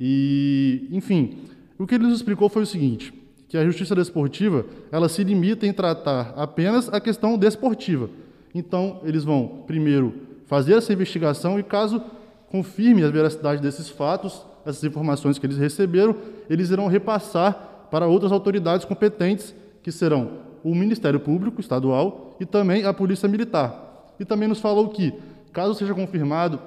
E, 0.00 0.88
enfim, 0.90 1.38
o 1.78 1.86
que 1.86 1.94
ele 1.94 2.04
nos 2.04 2.16
explicou 2.16 2.48
foi 2.48 2.62
o 2.62 2.66
seguinte, 2.66 3.12
que 3.48 3.56
a 3.56 3.64
justiça 3.64 3.94
desportiva, 3.94 4.66
ela 4.90 5.08
se 5.08 5.22
limita 5.22 5.66
em 5.66 5.72
tratar 5.72 6.34
apenas 6.36 6.92
a 6.92 7.00
questão 7.00 7.38
desportiva. 7.38 8.10
Então, 8.54 9.00
eles 9.04 9.24
vão, 9.24 9.64
primeiro, 9.66 10.14
fazer 10.46 10.74
essa 10.74 10.92
investigação 10.92 11.58
e, 11.58 11.62
caso 11.62 12.02
confirme 12.48 13.02
a 13.02 13.10
veracidade 13.10 13.60
desses 13.60 13.88
fatos, 13.88 14.46
essas 14.64 14.82
informações 14.84 15.38
que 15.38 15.46
eles 15.46 15.58
receberam, 15.58 16.16
eles 16.48 16.70
irão 16.70 16.86
repassar 16.86 17.86
para 17.90 18.06
outras 18.06 18.32
autoridades 18.32 18.84
competentes, 18.84 19.54
que 19.82 19.92
serão 19.92 20.44
o 20.62 20.74
Ministério 20.74 21.20
Público 21.20 21.60
Estadual 21.60 22.36
e 22.40 22.46
também 22.46 22.84
a 22.84 22.92
Polícia 22.92 23.28
Militar. 23.28 24.14
E 24.18 24.24
também 24.24 24.48
nos 24.48 24.60
falou 24.60 24.88
que, 24.88 25.12
caso 25.52 25.74
seja 25.74 25.94
confirmado 25.94 26.58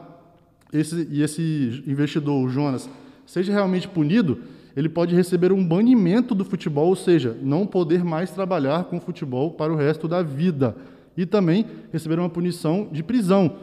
esse, 0.72 1.08
e 1.10 1.22
esse 1.22 1.84
investidor, 1.88 2.48
Jonas, 2.50 2.90
seja 3.26 3.52
realmente 3.52 3.88
punido, 3.88 4.40
ele 4.76 4.88
pode 4.88 5.16
receber 5.16 5.52
um 5.52 5.66
banimento 5.66 6.36
do 6.36 6.46
futebol, 6.46 6.90
ou 6.90 6.96
seja, 6.96 7.36
não 7.42 7.66
poder 7.66 8.04
mais 8.04 8.30
trabalhar 8.30 8.84
com 8.84 9.00
futebol 9.00 9.52
para 9.52 9.74
o 9.74 9.76
resto 9.76 10.08
da 10.08 10.22
vida. 10.22 10.76
E 11.18 11.26
também 11.26 11.66
receber 11.92 12.20
uma 12.20 12.30
punição 12.30 12.88
de 12.92 13.02
prisão, 13.02 13.56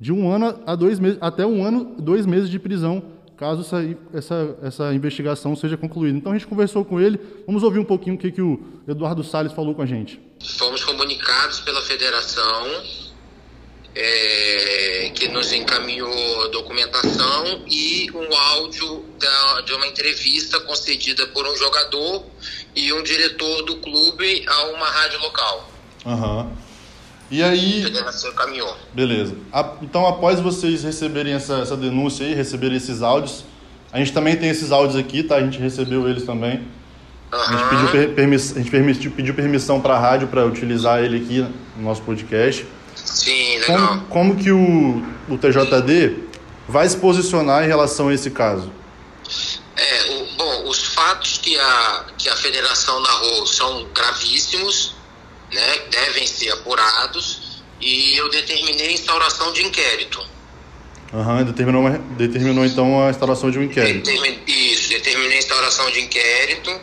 de 0.00 0.10
um 0.10 0.30
ano 0.30 0.58
a 0.66 0.74
dois 0.74 0.98
meses, 0.98 1.18
até 1.20 1.44
um 1.44 1.62
ano, 1.62 1.94
dois 1.98 2.24
meses 2.24 2.48
de 2.48 2.58
prisão 2.58 3.02
caso 3.36 3.62
essa, 3.62 3.96
essa, 4.12 4.58
essa 4.62 4.94
investigação 4.94 5.54
seja 5.56 5.76
concluída. 5.76 6.16
Então 6.16 6.32
a 6.32 6.34
gente 6.34 6.46
conversou 6.46 6.84
com 6.84 7.00
ele, 7.00 7.18
vamos 7.46 7.62
ouvir 7.62 7.78
um 7.78 7.84
pouquinho 7.84 8.16
o 8.16 8.18
que, 8.18 8.30
que 8.30 8.42
o 8.42 8.60
Eduardo 8.86 9.22
Salles 9.24 9.52
falou 9.52 9.74
com 9.74 9.82
a 9.82 9.86
gente. 9.86 10.20
Fomos 10.56 10.84
comunicados 10.84 11.60
pela 11.60 11.82
federação 11.82 12.82
é, 13.94 15.12
que 15.14 15.28
nos 15.28 15.52
encaminhou 15.52 16.50
documentação 16.50 17.62
e 17.68 18.10
um 18.12 18.34
áudio 18.34 19.04
da, 19.18 19.60
de 19.62 19.72
uma 19.72 19.86
entrevista 19.86 20.60
concedida 20.60 21.26
por 21.28 21.46
um 21.46 21.56
jogador 21.56 22.24
e 22.74 22.92
um 22.92 23.02
diretor 23.02 23.62
do 23.62 23.76
clube 23.76 24.44
a 24.46 24.66
uma 24.68 24.90
rádio 24.90 25.20
local. 25.20 25.70
Aham. 26.06 26.42
Uhum. 26.42 26.63
E 27.34 27.42
aí. 27.42 27.80
A 27.80 27.86
federação 27.86 28.32
caminhou. 28.34 28.76
Beleza. 28.92 29.34
Então, 29.82 30.06
após 30.06 30.38
vocês 30.38 30.84
receberem 30.84 31.34
essa, 31.34 31.54
essa 31.54 31.76
denúncia 31.76 32.24
aí, 32.24 32.32
receberem 32.32 32.76
esses 32.76 33.02
áudios, 33.02 33.44
a 33.92 33.98
gente 33.98 34.12
também 34.12 34.36
tem 34.36 34.50
esses 34.50 34.70
áudios 34.70 34.96
aqui, 34.96 35.24
tá? 35.24 35.34
A 35.34 35.40
gente 35.40 35.58
recebeu 35.58 36.08
eles 36.08 36.22
também. 36.22 36.58
Uhum. 37.32 37.40
A 37.40 37.56
gente 37.56 37.68
pediu, 37.68 37.88
per 37.88 38.14
permiss 38.14 38.52
a 38.52 38.58
gente 38.60 38.70
permitiu, 38.70 39.10
pediu 39.10 39.34
permissão 39.34 39.80
para 39.80 39.96
a 39.96 39.98
rádio 39.98 40.28
para 40.28 40.46
utilizar 40.46 41.02
ele 41.02 41.16
aqui 41.16 41.44
no 41.76 41.82
nosso 41.82 42.02
podcast. 42.02 42.64
Sim, 42.94 43.58
legal. 43.58 43.88
Como, 43.88 44.00
como 44.06 44.36
que 44.36 44.52
o, 44.52 45.04
o 45.28 45.36
TJD 45.36 46.16
vai 46.68 46.88
se 46.88 46.96
posicionar 46.98 47.64
em 47.64 47.66
relação 47.66 48.10
a 48.10 48.14
esse 48.14 48.30
caso? 48.30 48.70
É, 49.76 50.12
o, 50.12 50.36
bom, 50.36 50.68
os 50.68 50.84
fatos 50.84 51.38
que 51.38 51.58
a, 51.58 52.04
que 52.16 52.28
a 52.28 52.36
federação 52.36 53.00
narrou 53.02 53.44
são 53.44 53.88
gravíssimos 53.92 54.94
né, 55.54 55.78
devem 55.90 56.26
ser 56.26 56.50
apurados 56.50 57.62
e 57.80 58.16
eu 58.16 58.28
determinei 58.30 58.88
a 58.88 58.92
instauração 58.92 59.52
de 59.52 59.64
inquérito. 59.64 60.34
Uhum, 61.12 61.44
determinou, 61.44 61.88
determinou 62.16 62.64
então 62.64 63.06
a 63.06 63.10
instauração 63.10 63.50
de 63.50 63.58
um 63.58 63.62
inquérito. 63.62 64.10
isso, 64.48 64.88
determinou 64.88 65.32
a 65.32 65.36
instauração 65.36 65.88
de 65.90 66.00
inquérito 66.00 66.80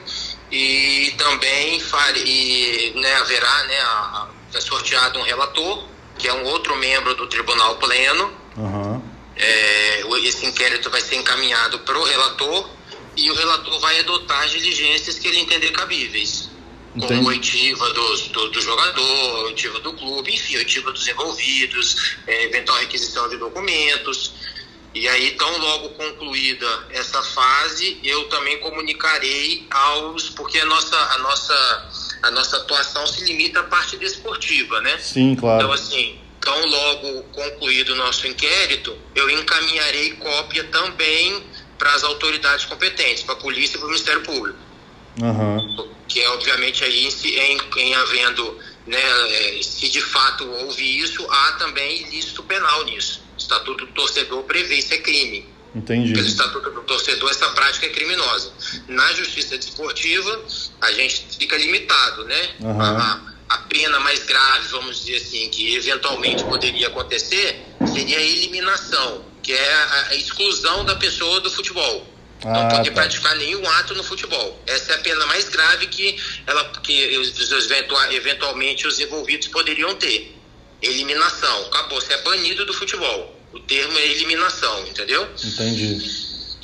e 0.49 1.13
também 1.17 1.81
e, 2.25 2.93
né, 2.95 3.13
haverá 3.15 3.63
né, 3.65 3.81
a, 3.81 4.27
a, 4.55 4.61
sorteado 4.61 5.19
um 5.19 5.23
relator, 5.23 5.85
que 6.17 6.27
é 6.27 6.33
um 6.33 6.45
outro 6.45 6.77
membro 6.77 7.13
do 7.15 7.27
Tribunal 7.27 7.75
Pleno. 7.75 8.31
Uhum. 8.55 9.01
É, 9.35 10.03
esse 10.23 10.45
inquérito 10.45 10.89
vai 10.89 11.01
ser 11.01 11.15
encaminhado 11.15 11.79
para 11.79 11.97
o 11.97 12.03
relator 12.03 12.69
e 13.17 13.29
o 13.31 13.35
relator 13.35 13.79
vai 13.79 13.99
adotar 13.99 14.43
as 14.43 14.51
diligências 14.51 15.17
que 15.19 15.27
ele 15.27 15.39
entender 15.39 15.71
cabíveis. 15.71 16.50
Entendi. 16.95 17.73
Como 17.73 17.93
dos, 17.93 18.27
do, 18.27 18.49
do 18.49 18.61
jogador, 18.61 19.45
oitiva 19.45 19.79
do 19.79 19.93
clube, 19.93 20.33
enfim, 20.33 20.57
oitiva 20.57 20.91
dos 20.91 21.07
envolvidos, 21.07 22.17
é, 22.27 22.45
eventual 22.45 22.77
requisição 22.79 23.29
de 23.29 23.37
documentos. 23.37 24.33
E 24.93 25.07
aí, 25.07 25.31
tão 25.31 25.57
logo 25.57 25.89
concluída 25.91 26.67
essa 26.89 27.23
fase, 27.23 27.97
eu 28.03 28.25
também 28.25 28.59
comunicarei 28.59 29.65
aos. 29.69 30.29
Porque 30.29 30.59
a 30.59 30.65
nossa, 30.65 30.97
a 30.97 31.17
nossa, 31.19 31.89
a 32.23 32.31
nossa 32.31 32.57
atuação 32.57 33.07
se 33.07 33.23
limita 33.23 33.61
à 33.61 33.63
parte 33.63 33.95
desportiva, 33.95 34.81
né? 34.81 34.97
Sim, 34.99 35.35
claro. 35.35 35.63
Então, 35.63 35.71
assim, 35.71 36.19
tão 36.41 36.65
logo 36.65 37.23
concluído 37.31 37.93
o 37.93 37.95
nosso 37.95 38.27
inquérito, 38.27 38.97
eu 39.15 39.29
encaminharei 39.29 40.11
cópia 40.15 40.65
também 40.65 41.41
para 41.77 41.93
as 41.93 42.03
autoridades 42.03 42.65
competentes, 42.65 43.23
para 43.23 43.35
a 43.35 43.37
polícia 43.37 43.77
e 43.77 43.79
para 43.79 43.87
o 43.87 43.89
Ministério 43.89 44.23
Público. 44.23 44.59
Uhum. 45.21 45.87
Que 46.07 46.19
é, 46.21 46.29
obviamente, 46.29 46.83
aí 46.83 47.07
em, 47.07 47.79
em 47.79 47.95
havendo, 47.95 48.57
né, 48.85 48.99
é, 48.99 49.61
se 49.61 49.89
de 49.89 50.01
fato 50.01 50.45
houve 50.45 50.99
isso, 50.99 51.25
há 51.29 51.53
também 51.53 52.01
ilícito 52.03 52.43
penal 52.43 52.83
nisso. 52.85 53.21
O 53.35 53.37
Estatuto 53.37 53.85
do 53.85 53.91
Torcedor 53.93 54.43
prevê 54.43 54.75
isso 54.75 54.93
é 54.93 54.97
crime. 54.97 55.47
Entendi. 55.73 56.13
Pelo 56.13 56.27
Estatuto 56.27 56.69
do 56.69 56.81
Torcedor, 56.81 57.29
essa 57.29 57.49
prática 57.51 57.85
é 57.85 57.89
criminosa. 57.89 58.51
Na 58.89 59.13
justiça 59.13 59.57
desportiva, 59.57 60.43
a 60.81 60.91
gente 60.91 61.25
fica 61.39 61.57
limitado, 61.57 62.25
né? 62.25 62.49
Uhum. 62.59 62.81
A, 62.81 63.21
a 63.49 63.57
pena 63.59 63.99
mais 64.01 64.23
grave, 64.23 64.67
vamos 64.69 65.05
dizer 65.05 65.17
assim, 65.17 65.49
que 65.49 65.75
eventualmente 65.75 66.43
poderia 66.43 66.87
acontecer, 66.87 67.61
seria 67.93 68.17
a 68.17 68.21
eliminação 68.21 69.31
que 69.41 69.53
é 69.53 69.73
a, 70.09 70.15
exclusão 70.15 70.85
da 70.85 70.95
pessoa 70.95 71.41
do 71.41 71.49
futebol. 71.49 72.05
Ah, 72.43 72.53
não 72.53 72.69
poder 72.69 72.89
tá. 72.89 73.01
praticar 73.01 73.35
nenhum 73.37 73.67
ato 73.69 73.93
no 73.93 74.03
futebol. 74.03 74.59
Essa 74.65 74.93
é 74.93 74.95
a 74.95 74.99
pena 74.99 75.25
mais 75.27 75.47
grave 75.49 75.87
que, 75.87 76.17
ela, 76.47 76.63
que 76.81 77.17
os, 77.17 77.51
eventualmente 78.11 78.87
os 78.87 78.99
envolvidos 78.99 79.47
poderiam 79.47 79.95
ter. 79.95 80.35
Eliminação. 80.81 81.67
Acabou, 81.67 82.01
você 82.01 82.13
é 82.13 82.21
banido 82.23 82.65
do 82.65 82.73
futebol. 82.73 83.39
O 83.53 83.59
termo 83.59 83.97
é 83.97 84.07
eliminação, 84.07 84.87
entendeu? 84.87 85.27
Entendi. 85.43 85.99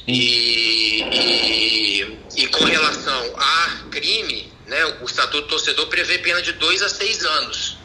E, 0.08 1.04
e, 1.04 2.18
e 2.38 2.48
com 2.48 2.64
relação 2.64 3.34
a 3.38 3.84
crime, 3.92 4.52
né, 4.66 4.86
o 5.02 5.06
Estatuto 5.06 5.42
do 5.42 5.48
Torcedor 5.50 5.88
prevê 5.88 6.18
pena 6.20 6.42
de 6.42 6.54
2 6.54 6.82
a 6.82 6.90
6 6.90 7.26
anos 7.26 7.78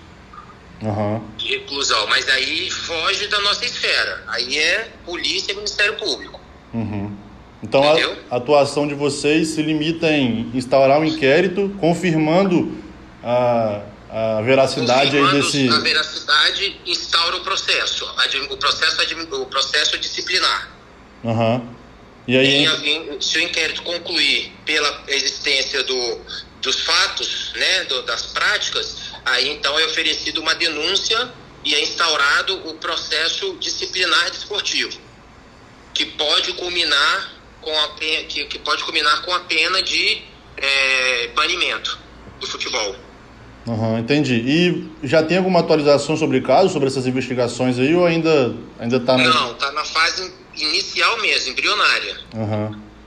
uhum. 0.82 1.24
de 1.36 1.48
reclusão, 1.48 2.06
mas 2.08 2.28
aí 2.28 2.70
foge 2.70 3.28
da 3.28 3.40
nossa 3.40 3.64
esfera. 3.64 4.22
Aí 4.28 4.58
é 4.58 4.90
polícia 5.04 5.52
e 5.52 5.54
Ministério 5.54 5.94
Público. 5.94 6.40
Uhum. 6.74 7.01
Então 7.62 7.82
a, 7.82 7.96
a, 8.30 8.36
atuação 8.36 8.88
de 8.88 8.94
vocês 8.94 9.48
se 9.48 9.62
limita 9.62 10.10
em 10.10 10.50
instaurar 10.54 10.98
um 10.98 11.04
inquérito, 11.04 11.74
confirmando 11.78 12.76
a, 13.22 13.82
a 14.10 14.42
veracidade 14.42 15.10
confirmando 15.10 15.36
aí 15.36 15.42
desse. 15.42 15.68
A 15.68 15.78
veracidade 15.78 16.80
instaura 16.86 17.36
o 17.36 17.40
processo, 17.40 18.04
o 18.50 18.56
processo, 18.56 19.42
o 19.42 19.46
processo 19.46 19.98
disciplinar. 19.98 20.70
Uhum. 21.22 21.68
E 22.26 22.36
aí, 22.36 22.66
em, 22.66 23.20
se 23.20 23.38
o 23.38 23.42
inquérito 23.42 23.82
concluir 23.82 24.52
pela 24.64 25.04
existência 25.08 25.82
do, 25.84 26.20
dos 26.60 26.80
fatos, 26.80 27.52
né, 27.56 27.84
do, 27.84 28.02
das 28.02 28.26
práticas, 28.26 29.12
Aí 29.24 29.50
então 29.50 29.78
é 29.78 29.84
oferecido 29.86 30.40
uma 30.40 30.54
denúncia 30.54 31.30
e 31.64 31.74
é 31.74 31.82
instaurado 31.82 32.68
o 32.68 32.74
processo 32.74 33.56
disciplinar 33.60 34.30
desportivo, 34.30 34.98
que 35.94 36.04
pode 36.06 36.52
culminar 36.54 37.30
com 37.62 37.78
a 37.78 37.88
pena, 37.90 38.24
que, 38.24 38.44
que 38.44 38.58
pode 38.58 38.84
culminar 38.84 39.22
com 39.22 39.32
a 39.32 39.40
pena 39.40 39.82
de 39.82 40.20
é, 40.56 41.28
banimento 41.28 41.98
do 42.40 42.46
futebol. 42.46 42.94
Uhum, 43.66 43.98
entendi. 43.98 44.34
E 44.34 45.06
já 45.06 45.22
tem 45.22 45.38
alguma 45.38 45.60
atualização 45.60 46.16
sobre 46.16 46.38
o 46.38 46.42
caso, 46.42 46.68
sobre 46.68 46.88
essas 46.88 47.06
investigações 47.06 47.78
aí, 47.78 47.94
ou 47.94 48.04
ainda 48.04 48.54
ainda 48.78 48.96
está 48.96 49.16
na... 49.16 49.24
Não, 49.24 49.52
está 49.52 49.70
na 49.72 49.84
fase 49.84 50.32
inicial 50.56 51.20
mesmo, 51.20 51.52
embrionária. 51.52 52.18
Uhum. 52.34 52.66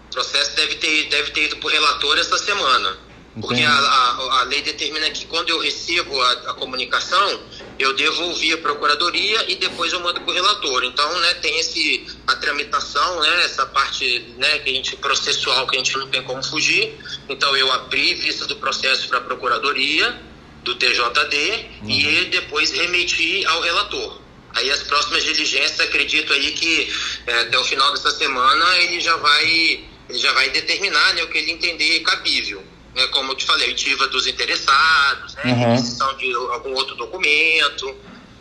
O 0.09 0.13
processo 0.13 0.55
deve 0.55 0.75
ter, 0.75 1.09
deve 1.09 1.31
ter 1.31 1.45
ido 1.45 1.57
para 1.57 1.67
o 1.67 1.71
relator 1.71 2.17
essa 2.17 2.37
semana. 2.37 2.97
Porque 3.41 3.61
a, 3.61 3.69
a, 3.69 4.39
a, 4.39 4.43
lei 4.43 4.61
determina 4.61 5.09
que 5.09 5.25
quando 5.25 5.49
eu 5.49 5.59
recebo 5.59 6.21
a, 6.21 6.31
a 6.31 6.53
comunicação, 6.53 7.41
eu 7.77 7.93
devolvi 7.93 8.53
a 8.53 8.57
procuradoria 8.57 9.51
e 9.51 9.55
depois 9.55 9.91
eu 9.91 9.99
mando 9.99 10.21
para 10.21 10.29
o 10.29 10.33
relator. 10.33 10.83
Então, 10.83 11.19
né, 11.19 11.33
tem 11.35 11.59
esse, 11.59 12.05
a 12.25 12.35
tramitação, 12.35 13.21
né, 13.21 13.45
essa 13.45 13.65
parte 13.65 14.33
né, 14.37 14.59
que 14.59 14.69
a 14.69 14.73
gente, 14.73 14.95
processual 14.97 15.67
que 15.67 15.75
a 15.75 15.79
gente 15.79 15.97
não 15.97 16.07
tem 16.07 16.23
como 16.23 16.43
fugir. 16.43 16.97
Então, 17.27 17.55
eu 17.55 17.71
abri 17.71 18.13
vista 18.15 18.45
do 18.45 18.55
processo 18.55 19.07
para 19.09 19.17
a 19.17 19.21
procuradoria 19.21 20.19
do 20.63 20.75
TJD 20.75 21.65
uhum. 21.81 21.89
e 21.89 22.25
depois 22.25 22.71
remeti 22.71 23.45
ao 23.45 23.61
relator. 23.61 24.21
Aí 24.55 24.71
as 24.71 24.83
próximas 24.83 25.23
diligências, 25.23 25.79
acredito 25.81 26.31
aí 26.31 26.51
que 26.51 26.91
é, 27.27 27.41
até 27.41 27.59
o 27.59 27.63
final 27.65 27.91
dessa 27.91 28.09
semana 28.11 28.77
ele 28.77 29.01
já 29.01 29.17
vai, 29.17 29.83
ele 30.09 30.17
já 30.17 30.31
vai 30.31 30.49
determinar 30.49 31.13
né, 31.13 31.23
o 31.23 31.27
que 31.27 31.37
ele 31.37 31.51
entender 31.51 31.99
cabível 31.99 32.63
né, 32.95 33.07
como 33.07 33.31
eu 33.31 33.35
te 33.35 33.45
falei, 33.45 33.67
oitiva 33.67 34.07
dos 34.07 34.25
interessados, 34.25 35.35
né, 35.35 35.43
uhum. 35.45 36.17
de 36.17 36.33
algum 36.33 36.73
outro 36.73 36.95
documento, 36.95 37.93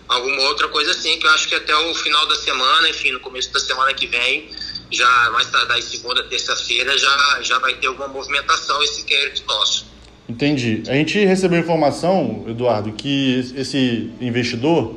alguma 0.09 0.43
outra 0.43 0.69
coisa 0.69 0.93
assim, 0.93 1.19
que 1.19 1.27
eu 1.27 1.31
acho 1.31 1.49
que 1.49 1.55
até 1.55 1.75
o 1.75 1.95
final 1.95 2.27
da 2.27 2.37
semana, 2.37 2.89
enfim, 2.89 3.11
no 3.11 3.21
começo 3.21 3.53
da 3.53 3.59
semana 3.59 3.93
que 3.93 4.07
vem, 4.07 4.49
já 4.91 5.31
mais 5.33 5.51
tarde, 5.51 5.83
segunda, 5.83 6.23
terça-feira, 6.25 6.97
já, 6.97 7.39
já 7.43 7.59
vai 7.59 7.75
ter 7.75 7.89
alguma 7.89 8.09
movimentação 8.09 8.83
esse 8.83 9.01
inquérito 9.01 9.43
nosso. 9.47 9.87
Entendi. 10.29 10.83
A 10.87 10.93
gente 10.93 11.23
recebeu 11.25 11.59
informação, 11.59 12.45
Eduardo, 12.49 12.93
que 12.93 13.53
esse 13.57 14.11
investidor, 14.21 14.97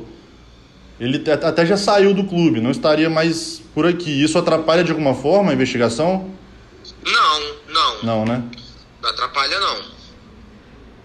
ele 0.98 1.22
até 1.30 1.66
já 1.66 1.76
saiu 1.76 2.14
do 2.14 2.24
clube, 2.24 2.60
não 2.60 2.70
estaria 2.70 3.10
mais 3.10 3.60
por 3.74 3.86
aqui. 3.86 4.22
Isso 4.22 4.38
atrapalha 4.38 4.84
de 4.84 4.90
alguma 4.90 5.14
forma 5.14 5.50
a 5.50 5.54
investigação? 5.54 6.30
Não, 7.04 7.56
não. 7.68 8.02
Não, 8.02 8.24
né? 8.24 8.42
Não 9.08 9.14
atrapalha, 9.14 9.58
não. 9.58 9.84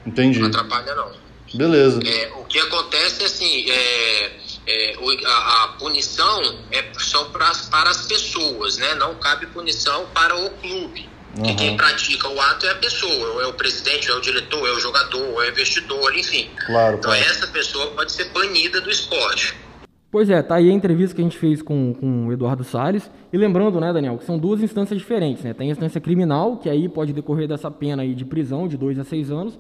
Entendi. 0.05 0.39
Não 0.39 0.47
atrapalha, 0.47 0.93
não. 0.93 1.11
Beleza. 1.53 1.99
É, 2.05 2.33
o 2.35 2.43
que 2.45 2.59
acontece 2.59 3.23
é 3.23 3.25
assim, 3.25 3.69
é, 3.69 4.31
é, 4.67 4.95
a, 5.25 5.63
a, 5.63 5.67
punição 5.79 6.41
é 6.71 6.83
só 6.97 7.25
pra, 7.25 7.51
para 7.71 7.89
as 7.91 8.05
pessoas, 8.05 8.77
né? 8.77 8.95
Não 8.95 9.15
cabe 9.15 9.45
punição 9.47 10.07
para 10.13 10.35
o 10.35 10.49
clube. 10.49 11.09
Uhum. 11.37 11.49
E 11.49 11.55
quem 11.55 11.77
pratica 11.77 12.27
o 12.27 12.39
ato 12.41 12.65
é 12.65 12.71
a 12.71 12.75
pessoa, 12.75 13.29
ou 13.33 13.41
é 13.41 13.47
o 13.47 13.53
presidente, 13.53 14.09
ou 14.09 14.17
é 14.17 14.19
o 14.19 14.21
diretor, 14.21 14.67
é 14.67 14.71
o 14.71 14.79
jogador, 14.79 15.43
é 15.43 15.47
o 15.47 15.49
investidor, 15.49 16.15
enfim. 16.15 16.49
Claro, 16.65 16.97
então 16.97 17.11
claro. 17.11 17.25
essa 17.25 17.47
pessoa 17.47 17.87
pode 17.91 18.11
ser 18.11 18.25
banida 18.25 18.81
do 18.81 18.91
esporte. 18.91 19.55
Pois 20.13 20.29
é, 20.29 20.43
tá 20.43 20.57
aí 20.57 20.69
a 20.69 20.71
entrevista 20.71 21.15
que 21.15 21.21
a 21.21 21.23
gente 21.23 21.39
fez 21.39 21.59
com, 21.59 21.91
com 21.99 22.27
o 22.27 22.31
Eduardo 22.31 22.63
Salles. 22.63 23.09
E 23.33 23.35
lembrando, 23.35 23.79
né, 23.79 23.91
Daniel, 23.91 24.15
que 24.15 24.23
são 24.23 24.37
duas 24.37 24.61
instâncias 24.61 24.99
diferentes, 24.99 25.43
né? 25.43 25.55
Tem 25.55 25.69
a 25.69 25.71
instância 25.71 25.99
criminal, 25.99 26.57
que 26.57 26.69
aí 26.69 26.87
pode 26.87 27.11
decorrer 27.13 27.47
dessa 27.47 27.71
pena 27.71 28.03
aí 28.03 28.13
de 28.13 28.23
prisão 28.23 28.67
de 28.67 28.77
dois 28.77 28.99
a 28.99 29.03
seis 29.03 29.31
anos, 29.31 29.57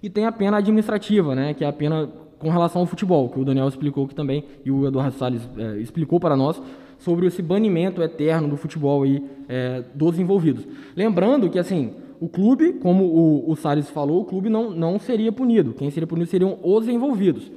e 0.00 0.08
tem 0.08 0.24
a 0.24 0.30
pena 0.30 0.58
administrativa, 0.58 1.34
né, 1.34 1.54
que 1.54 1.64
é 1.64 1.66
a 1.66 1.72
pena 1.72 2.08
com 2.38 2.48
relação 2.50 2.82
ao 2.82 2.86
futebol, 2.86 3.28
que 3.30 3.40
o 3.40 3.44
Daniel 3.44 3.66
explicou 3.66 4.06
que 4.06 4.14
também, 4.14 4.44
e 4.64 4.70
o 4.70 4.86
Eduardo 4.86 5.16
Salles 5.16 5.42
é, 5.58 5.78
explicou 5.78 6.20
para 6.20 6.36
nós, 6.36 6.62
sobre 6.98 7.26
esse 7.26 7.42
banimento 7.42 8.00
eterno 8.00 8.46
do 8.46 8.56
futebol 8.56 9.02
aí 9.02 9.20
é, 9.48 9.82
dos 9.92 10.20
envolvidos. 10.20 10.64
Lembrando 10.94 11.50
que, 11.50 11.58
assim, 11.58 11.94
o 12.20 12.28
clube, 12.28 12.74
como 12.74 13.02
o, 13.02 13.50
o 13.50 13.56
Salles 13.56 13.90
falou, 13.90 14.22
o 14.22 14.24
clube 14.24 14.48
não, 14.48 14.70
não 14.70 15.00
seria 15.00 15.32
punido. 15.32 15.72
Quem 15.72 15.90
seria 15.90 16.06
punido 16.06 16.30
seriam 16.30 16.58
os 16.62 16.86
envolvidos 16.86 17.50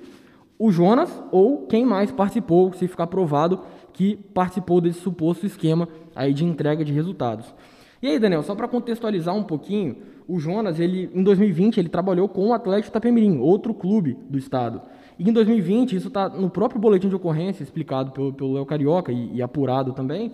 o 0.59 0.69
Jonas 0.71 1.09
ou 1.31 1.65
quem 1.67 1.85
mais 1.85 2.11
participou, 2.11 2.73
se 2.73 2.85
ficar 2.85 3.07
provado 3.07 3.61
que 3.93 4.17
participou 4.17 4.81
desse 4.81 4.99
suposto 4.99 5.45
esquema 5.45 5.87
aí 6.13 6.33
de 6.33 6.43
entrega 6.43 6.83
de 6.83 6.91
resultados. 6.91 7.55
E 8.01 8.07
aí, 8.07 8.19
Daniel, 8.19 8.43
só 8.43 8.53
para 8.53 8.67
contextualizar 8.67 9.35
um 9.35 9.43
pouquinho, 9.43 9.95
o 10.27 10.37
Jonas, 10.37 10.79
ele 10.79 11.09
em 11.13 11.23
2020, 11.23 11.79
ele 11.79 11.89
trabalhou 11.89 12.27
com 12.27 12.49
o 12.49 12.53
Atlético 12.53 12.89
Itapemirim, 12.89 13.39
outro 13.39 13.73
clube 13.73 14.17
do 14.29 14.37
estado. 14.37 14.81
E 15.17 15.29
em 15.29 15.33
2020, 15.33 15.95
isso 15.95 16.09
está 16.09 16.29
no 16.29 16.49
próprio 16.49 16.79
boletim 16.79 17.09
de 17.09 17.15
ocorrência 17.15 17.63
explicado 17.63 18.11
pelo, 18.11 18.53
Léo 18.53 18.65
Carioca 18.65 19.11
e, 19.11 19.35
e 19.35 19.41
apurado 19.41 19.93
também, 19.93 20.31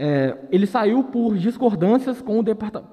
é, 0.00 0.38
ele 0.52 0.64
saiu 0.64 1.02
por 1.02 1.36
discordâncias 1.36 2.22
com 2.22 2.40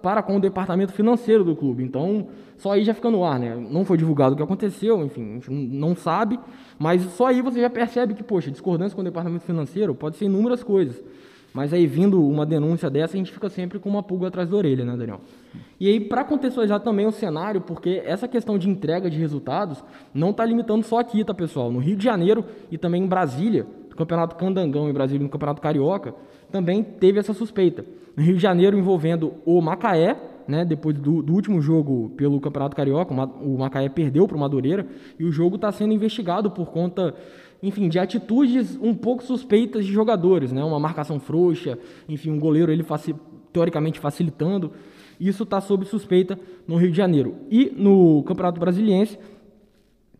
para 0.01 0.23
com 0.23 0.37
o 0.37 0.39
departamento 0.39 0.91
financeiro 0.91 1.43
do 1.43 1.55
clube. 1.55 1.83
Então, 1.83 2.29
só 2.57 2.71
aí 2.71 2.83
já 2.83 2.95
fica 2.95 3.11
no 3.11 3.23
ar, 3.23 3.39
né? 3.39 3.55
Não 3.55 3.85
foi 3.85 3.95
divulgado 3.95 4.33
o 4.33 4.37
que 4.37 4.41
aconteceu, 4.41 5.05
enfim, 5.05 5.39
não 5.49 5.95
sabe, 5.95 6.39
mas 6.79 7.03
só 7.03 7.27
aí 7.27 7.43
você 7.43 7.61
já 7.61 7.69
percebe 7.69 8.15
que, 8.15 8.23
poxa, 8.23 8.49
discordância 8.49 8.95
com 8.95 9.01
o 9.01 9.05
departamento 9.05 9.45
financeiro 9.45 9.93
pode 9.93 10.17
ser 10.17 10.25
inúmeras 10.25 10.63
coisas. 10.63 10.99
Mas 11.53 11.71
aí, 11.71 11.87
vindo 11.87 12.21
uma 12.21 12.45
denúncia 12.45 12.89
dessa, 12.89 13.15
a 13.15 13.17
gente 13.17 13.31
fica 13.31 13.49
sempre 13.49 13.79
com 13.79 13.87
uma 13.87 14.03
pulga 14.03 14.27
atrás 14.27 14.49
da 14.49 14.57
orelha, 14.57 14.83
né, 14.83 14.97
Daniel? 14.97 15.21
E 15.79 15.87
aí, 15.87 16.01
para 16.01 16.23
contextualizar 16.25 16.81
também 16.81 17.05
o 17.05 17.11
cenário, 17.11 17.61
porque 17.61 18.01
essa 18.03 18.27
questão 18.27 18.57
de 18.57 18.67
entrega 18.67 19.09
de 19.09 19.17
resultados 19.17 19.81
não 20.13 20.31
está 20.31 20.43
limitando 20.43 20.83
só 20.83 20.99
aqui, 20.99 21.23
tá, 21.23 21.33
pessoal? 21.33 21.71
No 21.71 21.79
Rio 21.79 21.95
de 21.95 22.03
Janeiro 22.03 22.43
e 22.69 22.77
também 22.77 23.03
em 23.03 23.07
Brasília, 23.07 23.65
no 23.89 23.95
Campeonato 23.95 24.35
Candangão 24.35 24.89
em 24.89 24.93
Brasília 24.93 25.21
e 25.21 25.23
no 25.23 25.29
Campeonato 25.29 25.61
Carioca, 25.61 26.13
também 26.55 26.81
teve 26.81 27.19
essa 27.19 27.33
suspeita. 27.33 27.83
No 28.15 28.23
Rio 28.23 28.37
de 28.37 28.41
Janeiro, 28.41 28.77
envolvendo 28.77 29.33
o 29.45 29.59
Macaé, 29.61 30.15
né, 30.47 30.63
depois 30.63 30.97
do, 30.97 31.21
do, 31.21 31.33
último 31.33 31.61
jogo 31.61 32.11
pelo 32.15 32.39
Campeonato 32.39 32.77
Carioca, 32.77 33.13
o 33.13 33.57
Macaé 33.57 33.89
perdeu 33.89 34.25
para 34.25 34.37
o 34.37 34.39
Madureira, 34.39 34.87
e 35.19 35.25
o 35.25 35.33
jogo 35.33 35.57
está 35.57 35.69
sendo 35.69 35.93
investigado 35.93 36.49
por 36.49 36.71
conta 36.71 37.13
enfim, 37.61 37.89
de 37.89 37.99
atitudes 37.99 38.79
um 38.81 38.93
pouco 38.93 39.21
suspeitas 39.21 39.85
de 39.85 39.91
jogadores, 39.91 40.53
né? 40.53 40.63
Uma 40.63 40.79
marcação 40.79 41.19
frouxa, 41.19 41.77
enfim, 42.07 42.31
um 42.31 42.39
goleiro 42.39 42.71
ele 42.71 42.83
faci 42.83 43.13
teoricamente 43.51 43.99
facilitando. 43.99 44.71
Isso 45.19 45.43
está 45.43 45.59
sob 45.59 45.83
suspeita 45.85 46.39
no 46.65 46.77
Rio 46.77 46.91
de 46.91 46.97
Janeiro. 46.97 47.35
E 47.51 47.73
no 47.75 48.23
Campeonato 48.23 48.61
Brasiliense 48.61 49.17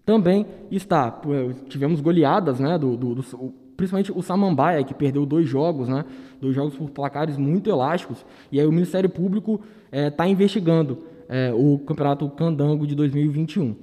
também 0.05 0.45
está. 0.69 1.21
Tivemos 1.69 2.01
goleadas, 2.01 2.59
né? 2.59 2.77
Do, 2.77 2.97
do, 2.97 3.15
do, 3.15 3.53
principalmente 3.75 4.11
o 4.11 4.21
Samambaia, 4.21 4.83
que 4.83 4.93
perdeu 4.93 5.25
dois 5.25 5.47
jogos, 5.47 5.87
né? 5.87 6.05
Dois 6.41 6.55
jogos 6.55 6.75
por 6.75 6.89
placares 6.89 7.37
muito 7.37 7.69
elásticos. 7.69 8.25
E 8.51 8.59
aí 8.59 8.65
o 8.65 8.71
Ministério 8.71 9.09
Público 9.09 9.61
está 9.91 10.27
é, 10.27 10.29
investigando 10.29 10.99
é, 11.29 11.53
o 11.53 11.79
Campeonato 11.79 12.29
Candango 12.29 12.85
de 12.85 12.95
2021. 12.95 13.75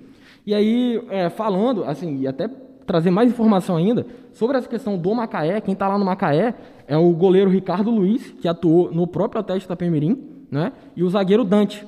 E 0.47 0.55
aí, 0.55 1.03
é, 1.09 1.31
falando, 1.31 1.85
assim, 1.85 2.21
e 2.21 2.27
até 2.27 2.49
trazer 2.87 3.11
mais 3.11 3.31
informação 3.31 3.77
ainda 3.77 4.07
sobre 4.33 4.59
essa 4.59 4.69
questão 4.69 4.99
do 4.99 5.15
Macaé. 5.15 5.61
Quem 5.61 5.73
está 5.73 5.89
lá 5.89 5.99
no 5.99 6.05
Macaé 6.05 6.55
é 6.87 6.97
o 6.97 7.11
goleiro 7.13 7.51
Ricardo 7.51 7.91
Luiz, 7.91 8.35
que 8.41 8.49
atuou 8.49 8.93
no 8.93 9.07
próprio 9.07 9.41
Atlético 9.41 9.73
Itapemirim, 9.73 10.19
né? 10.51 10.73
E 10.97 11.03
o 11.03 11.09
zagueiro 11.09 11.45
Dante, 11.45 11.87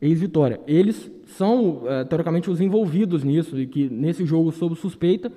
ex-Vitória. 0.00 0.60
Eles 0.66 1.10
são, 1.26 1.82
é, 1.86 2.04
teoricamente, 2.04 2.50
os 2.50 2.60
envolvidos 2.60 3.24
nisso, 3.24 3.58
e 3.58 3.66
que 3.66 3.88
nesse 3.88 4.24
jogo 4.24 4.52
sob 4.52 4.74
suspeita, 4.76 5.30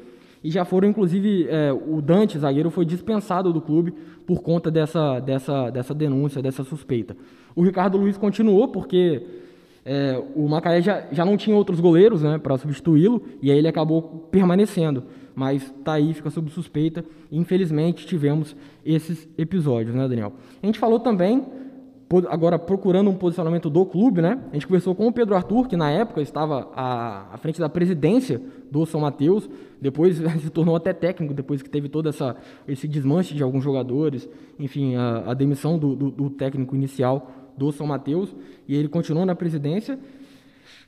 e 0.43 0.49
já 0.49 0.65
foram, 0.65 0.87
inclusive, 0.87 1.47
é, 1.49 1.71
o 1.71 2.01
Dante, 2.01 2.39
zagueiro, 2.39 2.71
foi 2.71 2.85
dispensado 2.85 3.53
do 3.53 3.61
clube 3.61 3.93
por 4.25 4.41
conta 4.41 4.71
dessa, 4.71 5.19
dessa, 5.19 5.69
dessa 5.69 5.93
denúncia, 5.93 6.41
dessa 6.41 6.63
suspeita. 6.63 7.15
O 7.55 7.63
Ricardo 7.63 7.97
Luiz 7.97 8.17
continuou, 8.17 8.69
porque 8.69 9.23
é, 9.85 10.21
o 10.35 10.47
Macaé 10.47 10.81
já, 10.81 11.05
já 11.11 11.23
não 11.23 11.37
tinha 11.37 11.55
outros 11.55 11.79
goleiros 11.79 12.23
né, 12.23 12.37
para 12.37 12.57
substituí-lo 12.57 13.23
e 13.41 13.51
aí 13.51 13.57
ele 13.57 13.67
acabou 13.67 14.27
permanecendo. 14.31 15.03
Mas 15.35 15.73
tá 15.83 15.93
aí, 15.93 16.13
fica 16.13 16.29
sob 16.29 16.49
suspeita. 16.49 17.05
Infelizmente 17.31 18.05
tivemos 18.05 18.55
esses 18.85 19.29
episódios, 19.37 19.95
né, 19.95 20.07
Daniel? 20.07 20.33
A 20.61 20.65
gente 20.65 20.79
falou 20.79 20.99
também, 20.99 21.45
agora 22.29 22.59
procurando 22.59 23.09
um 23.09 23.15
posicionamento 23.15 23.69
do 23.69 23.85
clube, 23.85 24.21
né? 24.21 24.39
A 24.51 24.53
gente 24.53 24.67
conversou 24.67 24.93
com 24.93 25.07
o 25.07 25.13
Pedro 25.13 25.35
Arthur, 25.35 25.67
que 25.67 25.77
na 25.77 25.89
época 25.89 26.21
estava 26.21 26.69
à, 26.75 27.33
à 27.33 27.37
frente 27.37 27.59
da 27.59 27.69
presidência 27.69 28.41
do 28.69 28.85
São 28.85 29.01
Mateus, 29.01 29.49
depois 29.79 30.17
se 30.41 30.49
tornou 30.49 30.75
até 30.75 30.93
técnico, 30.93 31.33
depois 31.33 31.61
que 31.61 31.69
teve 31.69 31.89
todo 31.89 32.09
essa, 32.09 32.35
esse 32.67 32.87
desmanche 32.87 33.33
de 33.33 33.43
alguns 33.43 33.63
jogadores, 33.63 34.27
enfim, 34.59 34.95
a, 34.95 35.31
a 35.31 35.33
demissão 35.33 35.77
do, 35.77 35.95
do, 35.95 36.11
do 36.11 36.29
técnico 36.29 36.75
inicial 36.75 37.31
do 37.57 37.71
São 37.71 37.87
Mateus, 37.87 38.35
e 38.67 38.75
ele 38.75 38.87
continuou 38.87 39.25
na 39.25 39.35
presidência. 39.35 39.97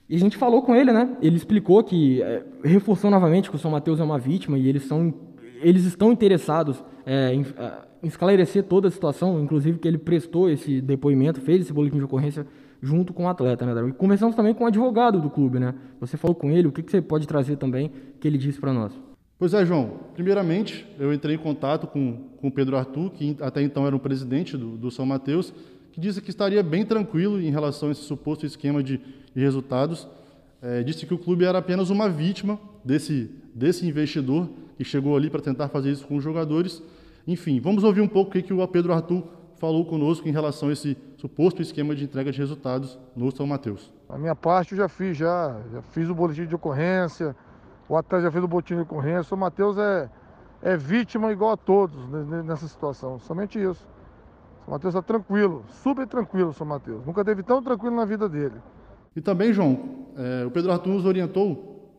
E 0.09 0.15
a 0.15 0.19
gente 0.19 0.37
falou 0.37 0.61
com 0.61 0.75
ele, 0.75 0.91
né? 0.91 1.17
Ele 1.21 1.37
explicou 1.37 1.83
que, 1.83 2.21
é, 2.21 2.43
reforçou 2.63 3.09
novamente 3.09 3.49
que 3.49 3.55
o 3.55 3.59
São 3.59 3.71
Mateus 3.71 3.99
é 3.99 4.03
uma 4.03 4.19
vítima 4.19 4.57
e 4.57 4.67
eles, 4.67 4.83
são, 4.83 5.13
eles 5.61 5.85
estão 5.85 6.11
interessados 6.11 6.83
é, 7.05 7.33
em, 7.33 7.41
é, 7.41 7.71
esclarecer 8.03 8.63
toda 8.63 8.87
a 8.87 8.91
situação, 8.91 9.41
inclusive 9.41 9.79
que 9.79 9.87
ele 9.87 9.97
prestou 9.97 10.49
esse 10.49 10.81
depoimento, 10.81 11.41
fez 11.41 11.61
esse 11.61 11.73
boletim 11.73 11.97
de 11.97 12.03
ocorrência 12.03 12.45
junto 12.81 13.13
com 13.13 13.23
o 13.23 13.27
atleta, 13.29 13.65
né, 13.65 13.89
E 13.89 13.93
conversamos 13.93 14.35
também 14.35 14.53
com 14.53 14.65
o 14.65 14.67
advogado 14.67 15.21
do 15.21 15.29
clube, 15.29 15.57
né? 15.57 15.73
Você 16.01 16.17
falou 16.17 16.35
com 16.35 16.51
ele, 16.51 16.67
o 16.67 16.71
que, 16.71 16.83
que 16.83 16.91
você 16.91 17.01
pode 17.01 17.25
trazer 17.25 17.55
também 17.55 17.89
que 18.19 18.27
ele 18.27 18.37
disse 18.37 18.59
para 18.59 18.73
nós? 18.73 18.91
Pois 19.39 19.53
é, 19.53 19.65
João. 19.65 19.99
Primeiramente, 20.13 20.85
eu 20.99 21.13
entrei 21.13 21.35
em 21.35 21.39
contato 21.39 21.87
com, 21.87 22.29
o 22.41 22.51
Pedro 22.51 22.75
Arthur, 22.75 23.09
que 23.11 23.37
até 23.39 23.61
então 23.61 23.87
era 23.87 23.95
o 23.95 23.99
presidente 23.99 24.57
do, 24.57 24.77
do 24.77 24.91
São 24.91 25.05
Mateus, 25.05 25.53
que 25.93 26.01
disse 26.01 26.21
que 26.21 26.29
estaria 26.29 26.61
bem 26.61 26.85
tranquilo 26.85 27.41
em 27.41 27.51
relação 27.51 27.87
a 27.87 27.91
esse 27.93 28.01
suposto 28.01 28.45
esquema 28.45 28.83
de, 28.83 28.99
de 29.33 29.41
resultados. 29.41 30.07
É, 30.61 30.83
disse 30.83 31.05
que 31.05 31.13
o 31.13 31.17
clube 31.17 31.45
era 31.45 31.59
apenas 31.59 31.89
uma 31.89 32.09
vítima 32.09 32.59
desse, 32.83 33.31
desse 33.55 33.87
investidor 33.87 34.49
que 34.77 34.83
chegou 34.83 35.15
ali 35.15 35.29
para 35.29 35.41
tentar 35.41 35.69
fazer 35.69 35.91
isso 35.91 36.05
com 36.05 36.17
os 36.17 36.23
jogadores. 36.23 36.83
Enfim, 37.25 37.59
vamos 37.59 37.83
ouvir 37.83 38.01
um 38.01 38.07
pouco 38.07 38.29
o 38.29 38.33
que, 38.33 38.41
que 38.41 38.53
o 38.53 38.67
Pedro 38.67 38.93
Arthur 38.93 39.23
falou 39.57 39.85
conosco 39.85 40.27
em 40.27 40.31
relação 40.31 40.69
a 40.69 40.73
esse 40.73 40.97
suposto 41.15 41.61
esquema 41.61 41.95
de 41.95 42.03
entrega 42.03 42.31
de 42.31 42.37
resultados 42.37 42.99
no 43.15 43.31
São 43.31 43.47
Mateus. 43.47 43.93
A 44.09 44.17
minha 44.17 44.35
parte 44.35 44.73
eu 44.73 44.77
já 44.77 44.89
fiz, 44.89 45.15
já, 45.15 45.57
já 45.71 45.81
fiz 45.81 46.09
o 46.09 46.15
boletim 46.15 46.45
de 46.45 46.53
ocorrência, 46.53 47.33
o 47.87 47.95
atleta 47.95 48.23
já 48.25 48.31
fez 48.31 48.43
o 48.43 48.47
boletim 48.47 48.75
de 48.75 48.81
ocorrência, 48.81 49.21
o 49.21 49.23
São 49.23 49.37
Mateus 49.37 49.77
é, 49.77 50.09
é 50.61 50.75
vítima 50.75 51.31
igual 51.31 51.51
a 51.51 51.57
todos 51.57 52.09
nessa 52.45 52.67
situação, 52.67 53.17
somente 53.19 53.57
isso. 53.57 53.87
São 54.65 54.73
Mateus 54.73 54.93
está 54.93 55.01
tranquilo, 55.01 55.63
super 55.69 56.05
tranquilo, 56.07 56.51
São 56.51 56.67
Mateus. 56.67 57.05
Nunca 57.05 57.23
teve 57.23 57.41
tão 57.41 57.63
tranquilo 57.63 57.95
na 57.95 58.03
vida 58.03 58.27
dele. 58.27 58.55
E 59.15 59.21
também, 59.21 59.53
João, 59.53 60.07
é, 60.17 60.45
o 60.45 60.51
Pedro 60.51 60.73
Arthur 60.73 60.89
nos 60.89 61.05
orientou, 61.05 61.89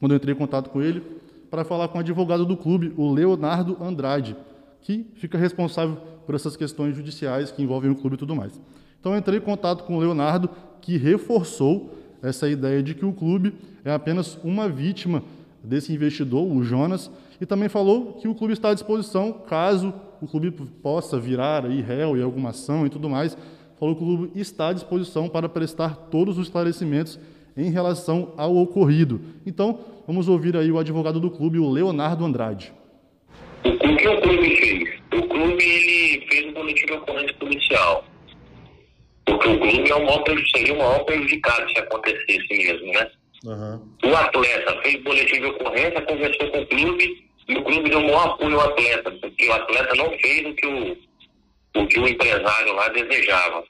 quando 0.00 0.12
eu 0.12 0.16
entrei 0.16 0.34
em 0.34 0.38
contato 0.38 0.68
com 0.70 0.82
ele, 0.82 1.00
para 1.48 1.64
falar 1.64 1.86
com 1.86 1.98
o 1.98 2.00
advogado 2.00 2.44
do 2.44 2.56
clube, 2.56 2.92
o 2.96 3.12
Leonardo 3.12 3.76
Andrade, 3.80 4.36
que 4.84 5.04
fica 5.16 5.36
responsável 5.36 5.96
por 6.24 6.36
essas 6.36 6.56
questões 6.56 6.94
judiciais 6.94 7.50
que 7.50 7.62
envolvem 7.62 7.90
o 7.90 7.96
clube 7.96 8.14
e 8.14 8.18
tudo 8.18 8.36
mais. 8.36 8.60
Então, 9.00 9.16
entrei 9.16 9.38
em 9.38 9.42
contato 9.42 9.82
com 9.84 9.96
o 9.96 10.00
Leonardo, 10.00 10.48
que 10.80 10.96
reforçou 10.96 11.92
essa 12.22 12.48
ideia 12.48 12.82
de 12.82 12.94
que 12.94 13.04
o 13.04 13.12
clube 13.12 13.54
é 13.84 13.92
apenas 13.92 14.38
uma 14.44 14.68
vítima 14.68 15.22
desse 15.62 15.92
investidor, 15.92 16.46
o 16.46 16.62
Jonas, 16.62 17.10
e 17.40 17.44
também 17.44 17.68
falou 17.68 18.14
que 18.14 18.28
o 18.28 18.34
clube 18.34 18.52
está 18.52 18.70
à 18.70 18.74
disposição 18.74 19.32
caso 19.32 19.92
o 20.20 20.26
clube 20.26 20.50
possa 20.82 21.18
virar 21.18 21.66
aí 21.66 21.82
réu 21.82 22.16
em 22.16 22.22
alguma 22.22 22.50
ação 22.50 22.86
e 22.86 22.90
tudo 22.90 23.10
mais. 23.10 23.36
Falou 23.78 23.94
que 23.94 24.02
o 24.02 24.06
clube 24.06 24.30
está 24.34 24.68
à 24.68 24.72
disposição 24.72 25.28
para 25.28 25.48
prestar 25.48 25.96
todos 26.10 26.38
os 26.38 26.46
esclarecimentos 26.46 27.18
em 27.56 27.70
relação 27.70 28.32
ao 28.36 28.56
ocorrido. 28.56 29.20
Então, 29.44 29.78
vamos 30.06 30.28
ouvir 30.28 30.56
aí 30.56 30.70
o 30.72 30.78
advogado 30.78 31.20
do 31.20 31.30
clube, 31.30 31.58
o 31.58 31.68
Leonardo 31.68 32.24
Andrade. 32.24 32.72
O 33.64 33.96
que 33.96 34.08
o 34.08 34.20
clube 34.20 34.56
fez? 34.56 35.00
O 35.14 35.22
clube 35.28 35.64
ele 35.64 36.26
fez 36.26 36.46
um 36.46 36.52
boletim 36.52 36.86
de 36.86 36.92
ocorrência 36.92 37.34
policial. 37.34 38.04
Porque 39.24 39.48
o 39.48 39.58
clube 39.58 39.90
é 39.90 39.94
o 39.94 40.04
maior, 40.04 40.24
seria 40.54 40.74
o 40.74 40.78
maior 40.78 41.04
prejudicado 41.04 41.70
se 41.70 41.78
acontecesse 41.78 42.48
mesmo, 42.50 42.92
né? 42.92 43.10
Uhum. 43.44 43.88
O 44.04 44.16
atleta 44.16 44.82
fez 44.82 45.02
boletim 45.02 45.40
de 45.40 45.46
ocorrência, 45.46 46.02
conversou 46.02 46.50
com 46.50 46.60
o 46.60 46.66
clube 46.66 47.24
e 47.48 47.54
o 47.56 47.62
clube 47.62 47.90
deu 47.90 47.98
um 47.98 48.06
maior 48.06 48.26
apoio 48.26 48.60
ao 48.60 48.68
atleta, 48.68 49.10
porque 49.10 49.48
o 49.48 49.52
atleta 49.52 49.94
não 49.96 50.10
fez 50.18 50.46
o 50.46 50.54
que 50.54 50.66
o, 50.66 50.96
o, 51.76 51.86
que 51.86 52.00
o 52.00 52.08
empresário 52.08 52.72
lá 52.74 52.88
desejava. 52.88 53.64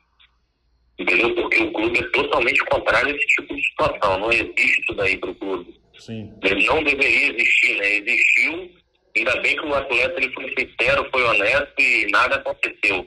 Entendeu? 0.99 1.35
Porque 1.35 1.63
o 1.63 1.73
clube 1.73 1.99
é 1.99 2.09
totalmente 2.11 2.65
contrário 2.67 3.13
a 3.13 3.17
esse 3.17 3.27
tipo 3.27 3.55
de 3.55 3.67
situação. 3.67 4.19
Não 4.19 4.31
existe 4.31 4.81
isso 4.81 4.95
daí 4.95 5.17
para 5.19 5.31
o 5.31 5.35
clube. 5.35 5.75
Sim. 5.99 6.33
Ele 6.43 6.67
não 6.67 6.83
deveria 6.85 7.33
existir, 7.33 7.77
né? 7.79 7.97
Existiu, 7.97 8.71
ainda 9.17 9.41
bem 9.41 9.57
que 9.57 9.67
o 9.67 9.75
atleta 9.75 10.21
ele 10.21 10.33
foi 10.33 10.55
sincero, 10.59 11.09
foi 11.11 11.23
honesto 11.23 11.81
e 11.81 12.07
nada 12.11 12.37
aconteceu. 12.37 13.07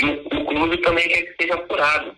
E 0.00 0.04
o, 0.04 0.40
o 0.40 0.46
clube 0.46 0.76
também 0.78 1.08
quer 1.08 1.22
que 1.22 1.42
seja 1.42 1.54
apurado. 1.54 2.16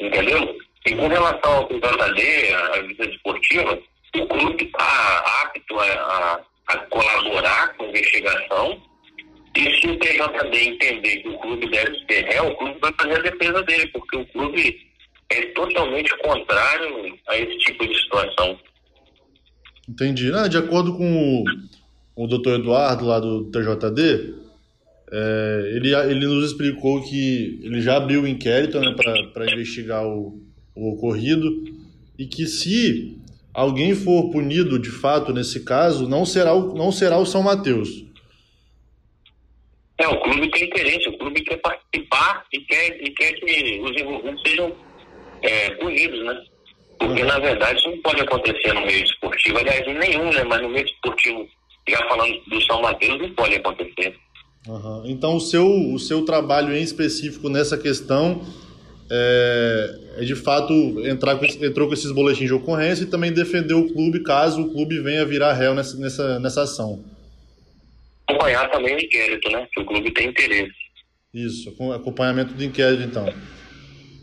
Entendeu? 0.00 0.58
E 0.86 0.94
com 0.94 1.08
relação 1.08 1.52
ao 1.52 1.68
JD, 1.68 2.54
a 2.54 2.80
vida 2.82 3.04
esportiva, 3.04 3.78
o 4.16 4.26
clube 4.26 4.64
está 4.64 5.42
apto 5.42 5.78
a, 5.78 5.84
a 5.84 6.40
a 6.70 6.78
colaborar 6.86 7.74
com 7.76 7.84
a 7.84 7.88
investigação. 7.88 8.80
E 9.56 9.80
se 9.80 9.86
o 9.88 9.98
TJD 9.98 10.68
entender 10.68 11.16
que 11.18 11.28
o 11.28 11.38
clube 11.38 11.68
deve 11.70 11.98
ser 12.08 12.24
réu, 12.26 12.48
o 12.48 12.56
clube 12.56 12.78
vai 12.80 12.92
fazer 13.00 13.18
a 13.18 13.30
defesa 13.30 13.62
dele, 13.64 13.86
porque 13.88 14.16
o 14.16 14.26
clube 14.26 14.80
é 15.30 15.42
totalmente 15.46 16.16
contrário 16.18 17.18
a 17.28 17.36
esse 17.36 17.58
tipo 17.58 17.86
de 17.86 17.94
situação. 18.00 18.58
Entendi. 19.88 20.32
Ah, 20.32 20.46
de 20.46 20.56
acordo 20.56 20.96
com 20.96 21.04
o, 21.04 21.44
o 22.14 22.26
doutor 22.26 22.58
Eduardo, 22.58 23.06
lá 23.06 23.18
do 23.18 23.50
TJD, 23.50 24.34
é, 25.12 25.72
ele, 25.74 25.94
ele 25.94 26.26
nos 26.26 26.50
explicou 26.50 27.02
que 27.02 27.60
ele 27.62 27.80
já 27.80 27.96
abriu 27.96 28.22
o 28.22 28.28
inquérito 28.28 28.78
né, 28.78 28.94
para 29.32 29.52
investigar 29.52 30.06
o, 30.06 30.40
o 30.74 30.92
ocorrido 30.92 31.64
e 32.18 32.26
que 32.26 32.46
se 32.46 33.18
alguém 33.52 33.94
for 33.94 34.30
punido 34.30 34.78
de 34.78 34.90
fato 34.90 35.32
nesse 35.32 35.64
caso, 35.64 36.08
não 36.08 36.24
será 36.24 36.54
o, 36.54 36.74
não 36.74 36.92
será 36.92 37.18
o 37.18 37.26
São 37.26 37.42
Mateus. 37.42 38.04
É, 39.98 40.08
o 40.08 40.20
clube 40.22 40.50
tem 40.50 40.64
interesse, 40.64 41.08
o 41.08 41.18
clube 41.18 41.42
quer 41.42 41.58
participar 41.58 42.44
e 42.52 42.60
quer, 42.60 43.02
e 43.02 43.10
quer 43.10 43.32
que 43.34 43.80
os 43.80 44.00
envolvidos 44.00 44.42
sejam 44.46 44.74
é, 45.42 45.70
punidos, 45.70 46.24
né? 46.24 46.42
Porque, 46.98 47.24
na 47.24 47.38
verdade, 47.38 47.78
isso 47.78 47.90
não 47.90 47.98
pode 47.98 48.20
acontecer 48.20 48.72
no 48.72 48.82
meio 48.82 49.04
esportivo. 49.04 49.58
Aliás, 49.58 49.86
em 49.86 49.98
nenhum, 49.98 50.30
né? 50.32 50.44
Mas 50.44 50.62
no 50.62 50.68
meio 50.68 50.86
esportivo, 50.86 51.48
já 51.88 51.98
falando 52.08 52.40
do 52.48 52.62
São 52.62 52.82
Mateus, 52.82 53.20
não 53.20 53.30
pode 53.34 53.54
acontecer. 53.54 54.16
Uhum. 54.66 55.02
Então, 55.06 55.36
o 55.36 55.40
seu, 55.40 55.66
o 55.66 55.98
seu 55.98 56.24
trabalho 56.24 56.74
em 56.74 56.82
específico 56.82 57.48
nessa 57.48 57.78
questão 57.78 58.44
é, 59.10 59.98
é 60.18 60.24
de 60.24 60.36
fato 60.36 60.72
entrar 61.06 61.36
com, 61.36 61.44
entrou 61.44 61.88
com 61.88 61.94
esses 61.94 62.12
boletins 62.12 62.46
de 62.46 62.54
ocorrência 62.54 63.04
e 63.04 63.10
também 63.10 63.32
defender 63.32 63.74
o 63.74 63.92
clube 63.92 64.22
caso 64.22 64.62
o 64.62 64.72
clube 64.72 65.00
venha 65.00 65.24
virar 65.24 65.52
réu 65.52 65.74
nessa, 65.74 65.96
nessa, 65.96 66.38
nessa 66.38 66.62
ação. 66.62 67.04
Acompanhar 68.28 68.70
também 68.70 68.94
o 68.94 69.00
inquérito, 69.00 69.50
né? 69.50 69.66
Que 69.72 69.80
o 69.80 69.84
clube 69.84 70.10
tem 70.12 70.28
interesse. 70.28 70.72
Isso, 71.34 71.74
acompanhamento 71.92 72.54
do 72.54 72.62
inquérito, 72.62 73.02
então. 73.02 73.26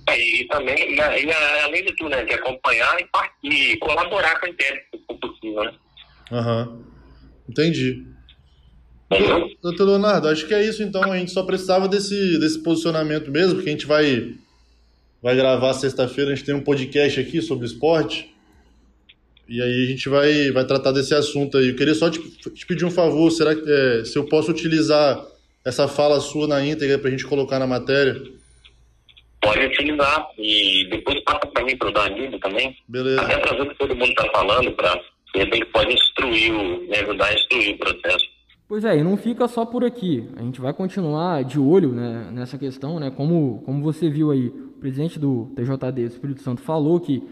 É, 0.10 0.18
e 0.18 0.48
também, 0.48 0.76
e, 0.94 1.00
além 1.02 1.84
de 1.84 1.94
tudo, 1.98 2.10
né, 2.10 2.24
de 2.24 2.34
acompanhar 2.34 2.98
e, 3.44 3.50
e 3.50 3.78
colaborar 3.78 4.40
com 4.40 4.46
o 4.46 4.50
inquérito, 4.50 4.86
se 4.94 5.04
for 5.06 5.18
possível, 5.20 5.64
né? 5.64 5.74
Aham. 6.32 6.68
Uhum. 6.68 6.97
Entendi. 7.48 8.06
Doutor 9.62 9.86
Leonardo, 9.86 10.28
acho 10.28 10.46
que 10.46 10.54
é 10.54 10.66
isso 10.66 10.84
então. 10.84 11.12
A 11.12 11.18
gente 11.18 11.32
só 11.32 11.44
precisava 11.44 11.88
desse, 11.88 12.38
desse 12.40 12.62
posicionamento 12.62 13.32
mesmo, 13.32 13.56
porque 13.56 13.70
a 13.70 13.72
gente 13.72 13.86
vai, 13.86 14.34
vai 15.22 15.36
gravar 15.36 15.74
sexta-feira, 15.74 16.32
a 16.32 16.36
gente 16.36 16.46
tem 16.46 16.56
um 16.56 16.64
podcast 16.64 17.20
aqui 17.20 17.42
sobre 17.42 17.66
esporte. 17.66 18.34
E 19.48 19.62
aí 19.62 19.84
a 19.84 19.88
gente 19.88 20.10
vai, 20.10 20.52
vai 20.52 20.66
tratar 20.66 20.92
desse 20.92 21.16
assunto 21.16 21.58
aí. 21.58 21.70
Eu 21.70 21.76
queria 21.76 21.96
só 21.96 22.10
te, 22.10 22.20
te 22.20 22.66
pedir 22.66 22.84
um 22.84 22.92
favor, 22.92 23.32
será 23.32 23.56
que 23.56 23.64
é, 23.66 24.04
se 24.04 24.18
eu 24.18 24.26
posso 24.26 24.52
utilizar 24.52 25.26
essa 25.64 25.88
fala 25.88 26.20
sua 26.20 26.48
na 26.48 26.66
íntegra 26.66 27.00
para 27.00 27.08
a 27.08 27.12
gente 27.12 27.26
colocar 27.26 27.58
na 27.60 27.68
matéria? 27.68 28.22
Pode 29.42 29.66
utilizar 29.66 30.28
e 30.38 30.86
depois 30.90 31.24
passa 31.24 31.48
para 31.48 31.64
mim 31.64 31.78
para 31.78 31.88
o 31.88 31.92
Danilo 31.94 32.38
também. 32.40 32.76
Beleza. 32.88 33.22
Até 33.22 33.38
para 33.38 33.56
ver 33.56 33.62
o 33.62 33.70
que 33.70 33.78
todo 33.78 33.96
mundo 33.96 34.10
está 34.10 34.30
falando, 34.32 34.72
para 34.74 35.02
de 35.34 35.40
repente 35.40 35.66
pode 35.68 35.94
instruir, 35.94 36.54
me 36.54 36.96
ajudar 36.98 37.26
a 37.26 37.34
instruir 37.34 37.76
o 37.76 37.78
processo. 37.78 38.26
Pois 38.68 38.84
é, 38.84 38.98
e 38.98 39.04
não 39.04 39.16
fica 39.16 39.48
só 39.48 39.66
por 39.66 39.86
aqui. 39.86 40.28
A 40.36 40.42
gente 40.42 40.60
vai 40.60 40.74
continuar 40.74 41.44
de 41.44 41.58
olho 41.58 41.94
né, 41.94 42.30
nessa 42.34 42.58
questão, 42.58 43.00
né? 43.00 43.10
Como, 43.10 43.62
como 43.66 43.82
você 43.82 44.10
viu 44.10 44.30
aí, 44.30 44.48
o 44.48 44.80
presidente 44.80 45.18
do 45.18 45.50
TJD, 45.56 46.02
Espírito 46.02 46.42
Santo, 46.42 46.62
falou 46.62 47.00
que 47.00 47.24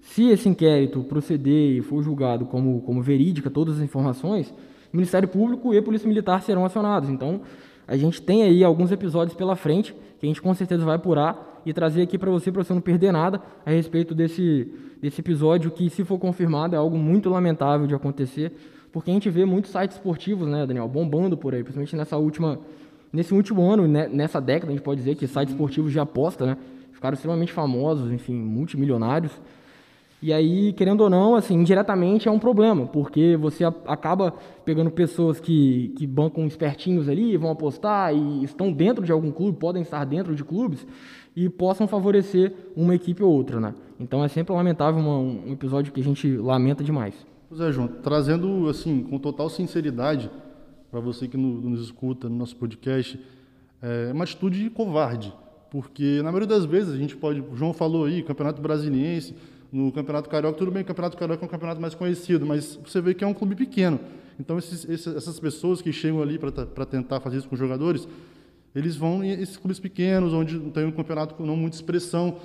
se 0.00 0.30
esse 0.30 0.48
inquérito 0.48 1.04
proceder 1.04 1.76
e 1.76 1.82
for 1.82 2.02
julgado 2.02 2.46
como, 2.46 2.80
como 2.82 3.02
verídica 3.02 3.50
todas 3.50 3.76
as 3.76 3.82
informações, 3.82 4.50
o 4.92 4.96
Ministério 4.96 5.28
Público 5.28 5.74
e 5.74 5.82
Polícia 5.82 6.08
Militar 6.08 6.42
serão 6.42 6.64
acionados. 6.64 7.10
Então, 7.10 7.42
a 7.86 7.96
gente 7.96 8.22
tem 8.22 8.42
aí 8.42 8.64
alguns 8.64 8.90
episódios 8.90 9.36
pela 9.36 9.56
frente 9.56 9.94
que 10.18 10.26
a 10.26 10.28
gente 10.28 10.40
com 10.40 10.52
certeza 10.54 10.84
vai 10.84 10.96
apurar 10.96 11.62
e 11.64 11.72
trazer 11.72 12.02
aqui 12.02 12.16
para 12.16 12.30
você, 12.30 12.50
para 12.50 12.64
você 12.64 12.72
não 12.72 12.80
perder 12.80 13.12
nada 13.12 13.42
a 13.64 13.70
respeito 13.70 14.14
desse, 14.14 14.72
desse 15.00 15.20
episódio 15.20 15.70
que, 15.70 15.88
se 15.90 16.04
for 16.04 16.18
confirmado, 16.18 16.74
é 16.74 16.78
algo 16.78 16.96
muito 16.96 17.28
lamentável 17.30 17.86
de 17.86 17.94
acontecer 17.94 18.52
porque 18.92 19.10
a 19.10 19.14
gente 19.14 19.28
vê 19.30 19.44
muitos 19.44 19.70
sites 19.70 19.96
esportivos, 19.96 20.48
né, 20.48 20.66
Daniel, 20.66 20.88
bombando 20.88 21.36
por 21.36 21.54
aí, 21.54 21.62
principalmente 21.62 21.94
nessa 21.94 22.16
última, 22.16 22.58
nesse 23.12 23.34
último 23.34 23.70
ano, 23.70 23.86
né, 23.86 24.08
nessa 24.08 24.40
década, 24.40 24.72
a 24.72 24.74
gente 24.74 24.84
pode 24.84 25.00
dizer 25.00 25.14
que 25.14 25.26
sites 25.26 25.52
esportivos 25.52 25.92
de 25.92 26.00
aposta, 26.00 26.46
né, 26.46 26.56
ficaram 26.92 27.14
extremamente 27.14 27.52
famosos, 27.52 28.10
enfim, 28.10 28.34
multimilionários. 28.34 29.32
E 30.20 30.32
aí, 30.32 30.72
querendo 30.72 31.02
ou 31.02 31.08
não, 31.10 31.36
assim, 31.36 31.54
indiretamente 31.54 32.26
é 32.26 32.30
um 32.30 32.40
problema, 32.40 32.86
porque 32.86 33.36
você 33.36 33.64
acaba 33.64 34.34
pegando 34.64 34.90
pessoas 34.90 35.38
que, 35.38 35.94
que 35.96 36.08
bancam 36.08 36.44
espertinhos 36.44 37.08
ali, 37.08 37.36
vão 37.36 37.52
apostar 37.52 38.12
e 38.12 38.42
estão 38.42 38.72
dentro 38.72 39.04
de 39.04 39.12
algum 39.12 39.30
clube, 39.30 39.58
podem 39.58 39.82
estar 39.82 40.04
dentro 40.04 40.34
de 40.34 40.42
clubes 40.42 40.84
e 41.44 41.48
possam 41.48 41.86
favorecer 41.86 42.52
uma 42.74 42.96
equipe 42.96 43.22
ou 43.22 43.32
outra, 43.32 43.60
né? 43.60 43.72
Então 44.00 44.24
é 44.24 44.28
sempre 44.28 44.52
lamentável 44.52 45.00
uma, 45.00 45.18
um 45.18 45.52
episódio 45.52 45.92
que 45.92 46.00
a 46.00 46.04
gente 46.04 46.36
lamenta 46.36 46.82
demais. 46.82 47.14
Pois 47.48 47.60
é, 47.60 47.70
João, 47.70 47.86
trazendo 47.86 48.68
assim, 48.68 49.04
com 49.04 49.20
total 49.20 49.48
sinceridade, 49.48 50.28
para 50.90 50.98
você 50.98 51.28
que 51.28 51.36
nos 51.36 51.80
escuta 51.80 52.28
no 52.28 52.34
nosso 52.34 52.56
podcast, 52.56 53.20
é 53.80 54.10
uma 54.12 54.24
atitude 54.24 54.68
covarde, 54.70 55.32
porque 55.70 56.16
na 56.18 56.32
maioria 56.32 56.48
das 56.48 56.64
vezes 56.64 56.92
a 56.92 56.96
gente 56.96 57.16
pode, 57.16 57.40
o 57.40 57.54
João 57.54 57.72
falou 57.72 58.06
aí, 58.06 58.20
Campeonato 58.24 58.60
Brasiliense, 58.60 59.32
no 59.70 59.92
Campeonato 59.92 60.28
Carioca, 60.28 60.58
tudo 60.58 60.72
bem, 60.72 60.82
o 60.82 60.86
Campeonato 60.86 61.16
Carioca 61.16 61.44
é 61.44 61.46
um 61.46 61.48
campeonato 61.48 61.80
mais 61.80 61.94
conhecido, 61.94 62.44
mas 62.44 62.80
você 62.84 63.00
vê 63.00 63.14
que 63.14 63.22
é 63.22 63.26
um 63.26 63.34
clube 63.34 63.54
pequeno. 63.54 64.00
Então, 64.40 64.58
esses, 64.58 65.06
essas 65.06 65.38
pessoas 65.38 65.80
que 65.80 65.92
chegam 65.92 66.20
ali 66.20 66.36
para 66.38 66.84
tentar 66.84 67.20
fazer 67.20 67.38
isso 67.38 67.48
com 67.48 67.54
os 67.54 67.60
jogadores, 67.60 68.08
eles 68.78 68.96
vão 68.96 69.22
em 69.22 69.30
esses 69.30 69.56
clubes 69.56 69.78
pequenos, 69.78 70.32
onde 70.32 70.58
tem 70.70 70.84
um 70.84 70.92
campeonato 70.92 71.34
com 71.34 71.44
não 71.44 71.56
muita 71.56 71.76
expressão. 71.76 72.36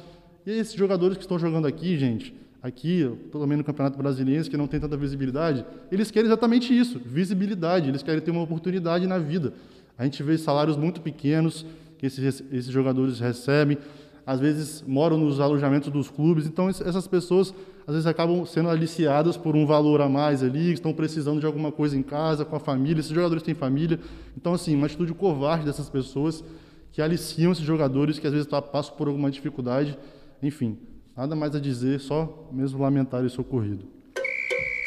E 0.46 0.52
esses 0.52 0.74
jogadores 0.74 1.18
que 1.18 1.24
estão 1.24 1.40
jogando 1.40 1.68
aqui, 1.68 1.98
gente, 1.98 2.34
aqui, 2.62 3.10
pelo 3.32 3.46
menos 3.46 3.60
no 3.60 3.64
Campeonato 3.66 3.98
Brasileiro, 3.98 4.50
que 4.50 4.58
não 4.58 4.68
tem 4.68 4.80
tanta 4.80 4.96
visibilidade, 4.96 5.66
eles 5.92 6.10
querem 6.10 6.28
exatamente 6.28 6.78
isso, 6.78 7.00
visibilidade, 7.00 7.90
eles 7.90 8.02
querem 8.02 8.22
ter 8.22 8.32
uma 8.32 8.42
oportunidade 8.42 9.06
na 9.06 9.20
vida. 9.20 9.54
A 9.98 10.06
gente 10.06 10.24
vê 10.24 10.38
salários 10.38 10.78
muito 10.78 11.02
pequenos 11.02 11.66
que 11.98 12.06
esses, 12.06 12.44
esses 12.52 12.72
jogadores 12.72 13.20
recebem, 13.20 13.78
às 14.26 14.40
vezes 14.40 14.84
moram 14.88 15.18
nos 15.18 15.40
alojamentos 15.40 15.92
dos 15.92 16.10
clubes, 16.10 16.48
então 16.48 16.70
essas 16.70 17.08
pessoas 17.08 17.54
às 17.86 17.94
vezes 17.94 18.08
acabam 18.08 18.46
sendo 18.46 18.70
aliciadas 18.70 19.38
por 19.38 19.56
um 19.56 19.66
valor 19.66 20.02
a 20.02 20.10
mais 20.10 20.44
ali, 20.44 20.74
estão 20.74 20.94
precisando 20.94 21.40
de 21.40 21.46
alguma 21.46 21.72
coisa 21.72 21.98
em 21.98 22.04
casa, 22.04 22.46
com 22.46 22.56
a 22.56 22.60
família, 22.60 23.00
esses 23.00 23.12
jogadores 23.12 23.44
têm 23.44 23.54
família, 23.54 24.00
então 24.38 24.54
assim, 24.54 24.76
uma 24.76 24.86
atitude 24.86 25.14
covarde 25.14 25.66
dessas 25.66 25.90
pessoas 25.90 26.44
que 26.92 27.02
aliciam 27.02 27.52
esses 27.52 27.66
jogadores 27.66 28.20
que 28.20 28.28
às 28.28 28.34
vezes 28.34 28.48
passam 28.48 28.96
por 28.96 29.08
alguma 29.08 29.32
dificuldade, 29.32 29.98
enfim, 30.42 30.78
Nada 31.16 31.36
mais 31.36 31.56
a 31.56 31.60
dizer, 31.60 32.00
só 32.00 32.50
mesmo 32.52 32.82
lamentar 32.82 33.24
esse 33.24 33.40
ocorrido. 33.40 33.86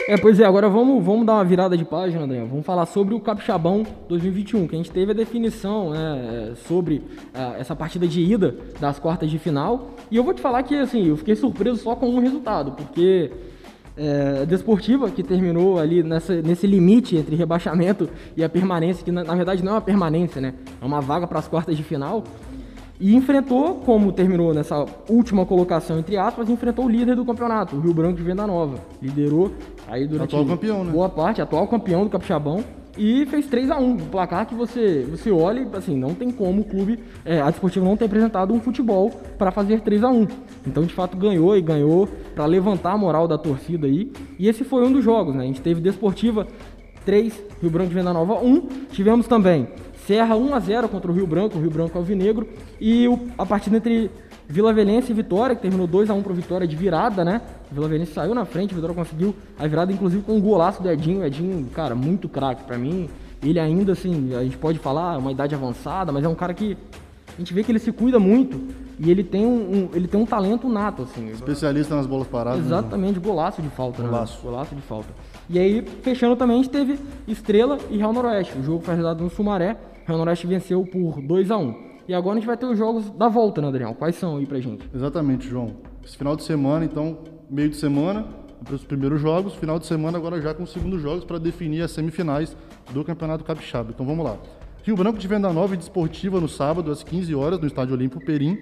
É, 0.09 0.17
pois 0.17 0.39
é, 0.39 0.45
agora 0.45 0.69
vamos, 0.69 1.05
vamos 1.05 1.27
dar 1.27 1.35
uma 1.35 1.45
virada 1.45 1.77
de 1.77 1.85
página, 1.85 2.29
Daniel. 2.29 2.47
Vamos 2.47 2.65
falar 2.65 2.87
sobre 2.87 3.13
o 3.13 3.19
Capixabão 3.19 3.85
2021, 4.09 4.69
que 4.69 4.77
a 4.77 4.79
gente 4.79 4.93
teve 4.93 5.11
a 5.11 5.15
definição 5.15 5.91
né, 5.91 6.53
é, 6.53 6.55
sobre 6.55 6.99
uh, 7.35 7.59
essa 7.59 7.75
partida 7.75 8.07
de 8.07 8.21
ida 8.21 8.55
das 8.79 9.01
quartas 9.01 9.29
de 9.29 9.37
final. 9.37 9.91
E 10.09 10.17
eu 10.17 10.23
vou 10.23 10.33
te 10.33 10.41
falar 10.41 10.63
que, 10.63 10.77
assim, 10.77 11.09
eu 11.09 11.17
fiquei 11.17 11.35
surpreso 11.35 11.79
só 11.79 11.97
com 11.97 12.09
um 12.09 12.21
resultado, 12.21 12.71
porque 12.71 13.33
é, 13.97 14.47
Desportiva, 14.47 15.11
que 15.11 15.25
terminou 15.25 15.79
ali 15.79 16.03
nessa, 16.03 16.41
nesse 16.43 16.67
limite 16.67 17.17
entre 17.17 17.35
rebaixamento 17.35 18.09
e 18.37 18.45
a 18.45 18.49
permanência, 18.49 19.05
que 19.05 19.11
na, 19.11 19.25
na 19.25 19.35
verdade 19.35 19.65
não 19.65 19.73
é 19.73 19.75
uma 19.75 19.81
permanência, 19.81 20.41
né? 20.41 20.55
É 20.81 20.85
uma 20.85 21.01
vaga 21.01 21.27
para 21.27 21.39
as 21.39 21.49
quartas 21.49 21.77
de 21.77 21.83
final. 21.83 22.23
E 22.99 23.15
enfrentou, 23.15 23.75
como 23.77 24.11
terminou 24.11 24.55
nessa 24.55 24.87
última 25.09 25.45
colocação, 25.45 25.99
entre 25.99 26.17
aspas, 26.17 26.49
enfrentou 26.49 26.87
o 26.87 26.89
líder 26.89 27.15
do 27.15 27.25
campeonato, 27.25 27.77
o 27.77 27.81
Rio 27.81 27.93
Branco 27.93 28.17
de 28.17 28.23
Venda 28.23 28.47
Nova. 28.47 28.79
Liderou 29.03 29.53
aí 29.87 30.07
durante 30.07 30.35
atual 30.35 30.47
campeão, 30.47 30.85
né? 30.85 30.93
boa 30.93 31.09
parte, 31.09 31.43
atual 31.43 31.67
campeão 31.69 32.05
do 32.05 32.11
Capixabão. 32.11 32.65
E 32.99 33.27
fez 33.27 33.47
3 33.47 33.71
a 33.71 33.79
1 33.79 33.85
um 33.85 33.97
placar 33.99 34.47
que 34.47 34.55
você, 34.55 35.07
você 35.11 35.31
olha 35.31 35.69
assim, 35.75 35.95
não 35.95 36.15
tem 36.15 36.31
como 36.31 36.63
o 36.63 36.65
clube, 36.65 36.99
é, 37.27 37.43
a 37.43 37.51
Desportiva 37.51 37.85
não 37.85 37.95
ter 37.95 38.07
apresentado 38.07 38.55
um 38.55 38.61
futebol 38.61 39.11
para 39.37 39.51
fazer 39.51 39.83
3 39.83 40.03
a 40.03 40.09
1 40.09 40.27
Então, 40.67 40.83
de 40.83 40.95
fato, 40.95 41.15
ganhou 41.15 41.55
e 41.55 41.61
ganhou 41.61 42.09
para 42.35 42.47
levantar 42.47 42.93
a 42.93 42.97
moral 42.97 43.29
da 43.29 43.37
torcida 43.37 43.87
aí. 43.87 44.11
E 44.39 44.49
esse 44.49 44.65
foi 44.65 44.87
um 44.87 44.93
dos 44.93 45.05
jogos, 45.05 45.35
né? 45.35 45.45
A 45.45 45.47
gente 45.47 45.61
teve 45.61 45.83
Desportiva 45.83 46.47
3, 47.05 47.39
Rio 47.61 47.71
Branco 47.71 47.91
de 47.91 47.95
Venda 47.95 48.15
Nova 48.15 48.43
1. 48.43 48.67
Tivemos 48.91 49.27
também 49.29 49.69
Serra 50.07 50.37
1 50.37 50.55
a 50.55 50.61
0 50.61 50.89
contra 50.89 51.11
o 51.11 51.15
Rio 51.15 51.27
Branco, 51.27 51.59
o 51.59 51.61
Rio 51.61 51.71
Branco 51.71 51.99
Alvinegro. 51.99 52.49
E 52.81 53.09
o, 53.09 53.29
a 53.37 53.45
partida 53.45 53.77
entre 53.77 54.11
Vila 54.49 54.73
Velense 54.73 55.11
e 55.11 55.15
Vitória, 55.15 55.57
que 55.57 55.63
terminou 55.63 55.87
2 55.87 56.09
a 56.09 56.15
1 56.15 56.23
para 56.23 56.33
Vitória 56.33 56.67
de 56.67 56.77
virada, 56.77 57.25
né? 57.25 57.43
Vila 57.71 57.89
Velense 57.89 58.13
saiu 58.13 58.35
na 58.35 58.45
frente, 58.45 58.73
Vitória 58.73 58.95
conseguiu 58.95 59.35
a 59.59 59.67
virada, 59.67 59.93
inclusive 59.93 60.23
com 60.23 60.37
um 60.37 60.41
golaço 60.41 60.81
do 60.81 60.89
Edinho. 60.89 61.25
Edinho, 61.25 61.69
cara, 61.75 61.95
muito 61.95 62.29
craque 62.29 62.63
para 62.63 62.79
mim. 62.79 63.09
Ele 63.43 63.59
ainda, 63.59 63.93
assim, 63.93 64.35
a 64.35 64.45
gente 64.45 64.57
pode 64.57 64.79
falar, 64.79 65.19
uma 65.19 65.33
idade 65.33 65.55
avançada, 65.55 66.13
mas 66.13 66.25
é 66.25 66.29
um 66.29 66.35
cara 66.35 66.55
que 66.55 66.77
a 67.37 67.39
gente 67.39 67.53
vê 67.53 67.65
que 67.65 67.73
ele 67.73 67.79
se 67.79 67.93
cuida 67.93 68.19
muito 68.19 68.61
e 68.99 69.11
ele 69.11 69.23
tem 69.23 69.45
um, 69.45 69.51
um 69.51 69.89
ele 69.93 70.09
tem 70.09 70.19
um 70.19 70.25
talento 70.25 70.69
nato, 70.69 71.03
assim. 71.03 71.31
Especialista 71.31 71.95
nas 71.95 72.07
bolas 72.07 72.27
paradas. 72.27 72.61
Né? 72.61 72.67
Exatamente, 72.67 73.19
né? 73.19 73.25
golaço 73.25 73.61
de 73.61 73.69
falta. 73.69 74.03
Golaço. 74.03 74.37
Né? 74.37 74.43
Golaço 74.45 74.75
de 74.75 74.83
falta. 74.83 75.09
E 75.49 75.59
aí, 75.59 75.85
fechando 76.03 76.35
também, 76.35 76.59
a 76.59 76.63
gente 76.63 76.73
teve 76.73 76.99
Estrela 77.29 77.79
e 77.89 77.97
Real 77.97 78.13
Noroeste. 78.13 78.59
O 78.59 78.63
jogo 78.65 78.83
foi 78.83 78.95
realizado 78.95 79.23
no 79.23 79.31
Sumaré. 79.31 79.77
Real 80.05 80.19
Noroeste 80.19 80.47
venceu 80.47 80.85
por 80.85 81.21
2 81.21 81.51
a 81.51 81.57
1 81.57 81.75
E 82.09 82.15
agora 82.15 82.37
a 82.37 82.41
gente 82.41 82.47
vai 82.47 82.57
ter 82.57 82.67
os 82.67 82.77
jogos 82.77 83.11
da 83.11 83.29
volta, 83.29 83.61
né, 83.61 83.69
Adriano? 83.69 83.95
Quais 83.95 84.17
são 84.17 84.37
aí 84.39 84.47
pra 84.47 84.59
gente? 84.59 84.89
Exatamente, 84.93 85.49
João. 85.49 85.77
Esse 86.05 86.17
final 86.17 86.35
de 86.35 86.43
semana, 86.43 86.85
então, 86.85 87.19
meio 87.49 87.69
de 87.69 87.77
semana, 87.77 88.27
para 88.65 88.75
os 88.75 88.85
primeiros 88.85 89.21
jogos, 89.21 89.55
final 89.55 89.79
de 89.79 89.87
semana 89.87 90.19
agora 90.19 90.41
já 90.41 90.53
com 90.53 90.65
os 90.65 90.73
segundos 90.73 91.01
jogos 91.01 91.25
para 91.25 91.39
definir 91.39 91.83
as 91.83 91.93
semifinais 91.93 92.57
do 92.93 93.05
Campeonato 93.05 93.45
Capixaba. 93.45 93.91
Então 93.95 94.05
vamos 94.05 94.25
lá. 94.25 94.37
Rio 94.83 94.97
Branco 94.97 95.19
de 95.19 95.29
Venda 95.29 95.53
Nova 95.53 95.75
e 95.75 95.77
Desportiva 95.77 96.41
no 96.41 96.49
sábado 96.49 96.91
às 96.91 97.03
15 97.03 97.35
horas 97.35 97.61
no 97.61 97.67
Estádio 97.67 97.95
Olímpico 97.95 98.25
Perim. 98.25 98.59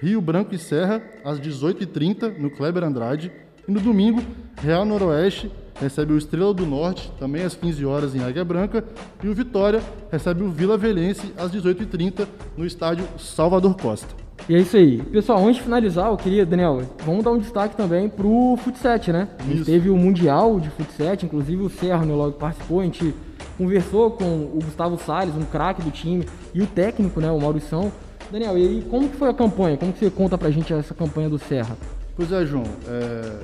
Rio 0.00 0.20
Branco 0.20 0.54
e 0.54 0.58
Serra 0.58 1.02
às 1.24 1.38
18h30 1.40 2.38
no 2.38 2.50
Kleber 2.50 2.84
Andrade. 2.84 3.30
E 3.66 3.70
no 3.70 3.80
domingo, 3.80 4.20
Real 4.60 4.84
Noroeste 4.84 5.50
recebe 5.80 6.12
o 6.12 6.18
Estrela 6.18 6.52
do 6.52 6.66
Norte, 6.66 7.12
também 7.18 7.42
às 7.44 7.54
15 7.54 7.84
horas 7.84 8.14
em 8.14 8.22
Águia 8.22 8.44
Branca, 8.44 8.84
e 9.22 9.28
o 9.28 9.34
Vitória 9.34 9.82
recebe 10.10 10.42
o 10.42 10.50
Vila 10.50 10.76
Velhense 10.76 11.32
às 11.36 11.50
18h30 11.50 12.26
no 12.56 12.64
estádio 12.64 13.04
Salvador 13.18 13.74
Costa. 13.76 14.22
E 14.48 14.54
é 14.56 14.58
isso 14.58 14.76
aí. 14.76 14.98
Pessoal, 14.98 15.38
antes 15.38 15.56
de 15.56 15.62
finalizar, 15.62 16.08
eu 16.08 16.16
queria, 16.16 16.44
Daniel, 16.44 16.82
vamos 17.04 17.22
dar 17.22 17.30
um 17.30 17.38
destaque 17.38 17.76
também 17.76 18.08
pro 18.08 18.58
Futset, 18.62 19.12
né? 19.12 19.28
A 19.38 19.42
gente 19.44 19.56
Isso. 19.56 19.64
teve 19.66 19.88
o 19.88 19.96
Mundial 19.96 20.58
de 20.58 20.68
Futset, 20.70 21.24
inclusive 21.24 21.62
o 21.62 21.70
Serra, 21.70 22.04
né, 22.04 22.12
logo 22.12 22.32
participou, 22.32 22.80
a 22.80 22.84
gente 22.84 23.14
conversou 23.56 24.10
com 24.10 24.24
o 24.24 24.58
Gustavo 24.64 24.98
Salles, 24.98 25.36
um 25.36 25.44
craque 25.44 25.82
do 25.82 25.92
time, 25.92 26.26
e 26.52 26.60
o 26.60 26.66
técnico, 26.66 27.20
né, 27.20 27.30
o 27.30 27.40
Maurição. 27.40 27.92
Daniel, 28.32 28.58
e 28.58 28.66
aí, 28.66 28.86
como 28.90 29.08
que 29.08 29.16
foi 29.16 29.28
a 29.28 29.34
campanha? 29.34 29.76
Como 29.76 29.92
que 29.92 30.00
você 30.00 30.10
conta 30.10 30.36
pra 30.36 30.50
gente 30.50 30.72
essa 30.72 30.94
campanha 30.94 31.28
do 31.28 31.38
Serra? 31.38 31.76
Pois 32.16 32.32
é, 32.32 32.44
João. 32.44 32.64
é, 32.88 33.42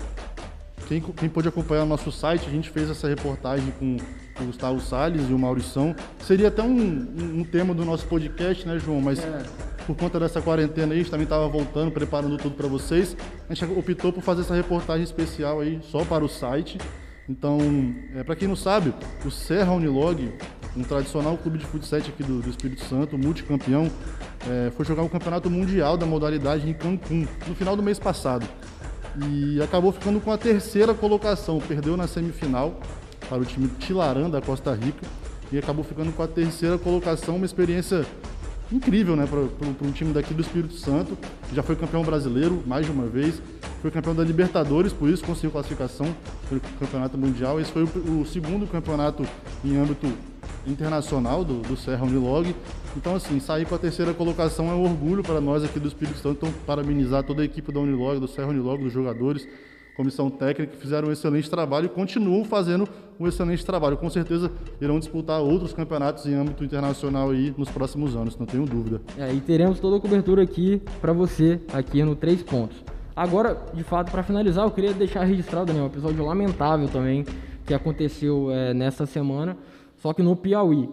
Quem, 0.88 1.00
quem 1.02 1.28
pôde 1.28 1.48
acompanhar 1.48 1.82
o 1.82 1.86
nosso 1.86 2.10
site, 2.10 2.46
a 2.46 2.50
gente 2.50 2.70
fez 2.70 2.88
essa 2.88 3.06
reportagem 3.06 3.70
com 3.78 3.96
o 4.40 4.46
Gustavo 4.46 4.80
Salles 4.80 5.28
e 5.28 5.32
o 5.34 5.38
Maurição. 5.38 5.94
Seria 6.20 6.48
até 6.48 6.62
um, 6.62 6.68
um- 6.70 7.40
um 7.40 7.44
tema 7.44 7.74
do 7.74 7.84
nosso 7.84 8.06
podcast, 8.06 8.66
né, 8.66 8.78
João? 8.78 9.00
Mas 9.02 9.20
por 9.86 9.94
conta 9.96 10.18
dessa 10.18 10.40
quarentena 10.40 10.92
aí, 10.94 11.00
a 11.00 11.02
gente 11.02 11.10
também 11.10 11.24
estava 11.24 11.46
voltando, 11.46 11.90
preparando 11.90 12.38
tudo 12.38 12.54
para 12.54 12.66
vocês. 12.68 13.14
A 13.50 13.54
gente 13.54 13.70
optou 13.70 14.12
por 14.12 14.22
fazer 14.22 14.40
essa 14.42 14.54
reportagem 14.54 15.04
especial 15.04 15.60
aí 15.60 15.78
só 15.90 16.04
para 16.06 16.24
o 16.24 16.28
site. 16.28 16.78
Então, 17.28 17.58
é, 18.16 18.24
para 18.24 18.34
quem 18.34 18.48
não 18.48 18.56
sabe, 18.56 18.94
o 19.26 19.30
Serra 19.30 19.72
Unilog, 19.72 20.32
um 20.74 20.82
tradicional 20.82 21.36
clube 21.36 21.58
de 21.58 21.66
futsal 21.66 21.98
aqui 21.98 22.22
do, 22.22 22.40
do 22.40 22.48
Espírito 22.48 22.82
Santo, 22.86 23.18
multicampeão, 23.18 23.90
é, 24.48 24.70
foi 24.70 24.86
jogar 24.86 25.02
o 25.02 25.08
campeonato 25.10 25.50
mundial 25.50 25.98
da 25.98 26.06
modalidade 26.06 26.66
em 26.68 26.72
Cancún 26.72 27.26
no 27.46 27.54
final 27.54 27.76
do 27.76 27.82
mês 27.82 27.98
passado 27.98 28.46
e 29.26 29.60
acabou 29.62 29.92
ficando 29.92 30.20
com 30.20 30.30
a 30.30 30.38
terceira 30.38 30.94
colocação. 30.94 31.58
Perdeu 31.58 31.96
na 31.96 32.06
semifinal 32.06 32.80
para 33.28 33.38
o 33.38 33.44
time 33.44 33.68
Tilarã 33.78 34.28
da 34.28 34.40
Costa 34.40 34.74
Rica 34.74 35.06
e 35.50 35.58
acabou 35.58 35.84
ficando 35.84 36.12
com 36.12 36.22
a 36.22 36.28
terceira 36.28 36.78
colocação. 36.78 37.36
Uma 37.36 37.46
experiência 37.46 38.04
incrível, 38.70 39.16
né, 39.16 39.26
para 39.26 39.86
um 39.86 39.92
time 39.92 40.12
daqui 40.12 40.34
do 40.34 40.42
Espírito 40.42 40.74
Santo. 40.74 41.16
Já 41.52 41.62
foi 41.62 41.76
campeão 41.76 42.02
brasileiro 42.02 42.62
mais 42.66 42.86
de 42.86 42.92
uma 42.92 43.06
vez, 43.06 43.40
foi 43.80 43.90
campeão 43.90 44.14
da 44.14 44.22
Libertadores, 44.22 44.92
por 44.92 45.08
isso 45.08 45.24
conseguiu 45.24 45.50
classificação 45.50 46.14
para 46.48 46.58
o 46.58 46.60
campeonato 46.78 47.16
mundial. 47.16 47.60
Esse 47.60 47.72
foi 47.72 47.84
o, 47.84 48.20
o 48.20 48.26
segundo 48.26 48.66
campeonato 48.66 49.24
em 49.64 49.76
âmbito 49.76 50.06
internacional 50.66 51.44
do, 51.44 51.60
do 51.60 51.76
Serra 51.76 52.04
Unilog. 52.04 52.54
Então, 52.96 53.14
assim, 53.14 53.40
sair 53.40 53.66
com 53.66 53.74
a 53.74 53.78
terceira 53.78 54.12
colocação 54.12 54.70
é 54.70 54.74
um 54.74 54.82
orgulho 54.82 55.22
para 55.22 55.40
nós 55.40 55.64
aqui 55.64 55.78
do 55.78 55.88
Espírito 55.88 56.18
Santo. 56.18 56.46
Então, 56.46 56.52
parabenizar 56.66 57.22
toda 57.22 57.42
a 57.42 57.44
equipe 57.44 57.72
da 57.72 57.80
Unilog, 57.80 58.20
do 58.20 58.28
Serra 58.28 58.48
Unilog, 58.48 58.82
dos 58.82 58.92
jogadores, 58.92 59.46
comissão 59.96 60.30
técnica, 60.30 60.72
que 60.72 60.80
fizeram 60.80 61.08
um 61.08 61.12
excelente 61.12 61.48
trabalho 61.48 61.86
e 61.86 61.88
continuam 61.88 62.44
fazendo 62.44 62.88
um 63.18 63.26
excelente 63.26 63.64
trabalho. 63.64 63.96
Com 63.96 64.08
certeza 64.08 64.50
irão 64.80 64.98
disputar 64.98 65.40
outros 65.40 65.72
campeonatos 65.72 66.26
em 66.26 66.34
âmbito 66.34 66.64
internacional 66.64 67.30
aí 67.30 67.52
nos 67.56 67.70
próximos 67.70 68.14
anos, 68.14 68.36
não 68.36 68.46
tenho 68.46 68.64
dúvida. 68.64 69.00
É, 69.16 69.32
e 69.32 69.40
teremos 69.40 69.80
toda 69.80 69.96
a 69.96 70.00
cobertura 70.00 70.42
aqui 70.42 70.80
pra 71.00 71.12
você, 71.12 71.60
aqui 71.72 72.02
no 72.02 72.14
Três 72.14 72.42
Pontos. 72.42 72.84
Agora, 73.14 73.60
de 73.74 73.82
fato, 73.82 74.12
pra 74.12 74.22
finalizar, 74.22 74.64
eu 74.64 74.70
queria 74.70 74.92
deixar 74.92 75.24
registrado, 75.24 75.66
Daniel, 75.66 75.84
um 75.84 75.88
episódio 75.88 76.24
lamentável 76.24 76.86
também, 76.88 77.26
que 77.66 77.74
aconteceu 77.74 78.50
é, 78.52 78.72
nessa 78.72 79.06
semana, 79.06 79.56
só 79.96 80.12
que 80.12 80.22
no 80.22 80.36
Piauí. 80.36 80.88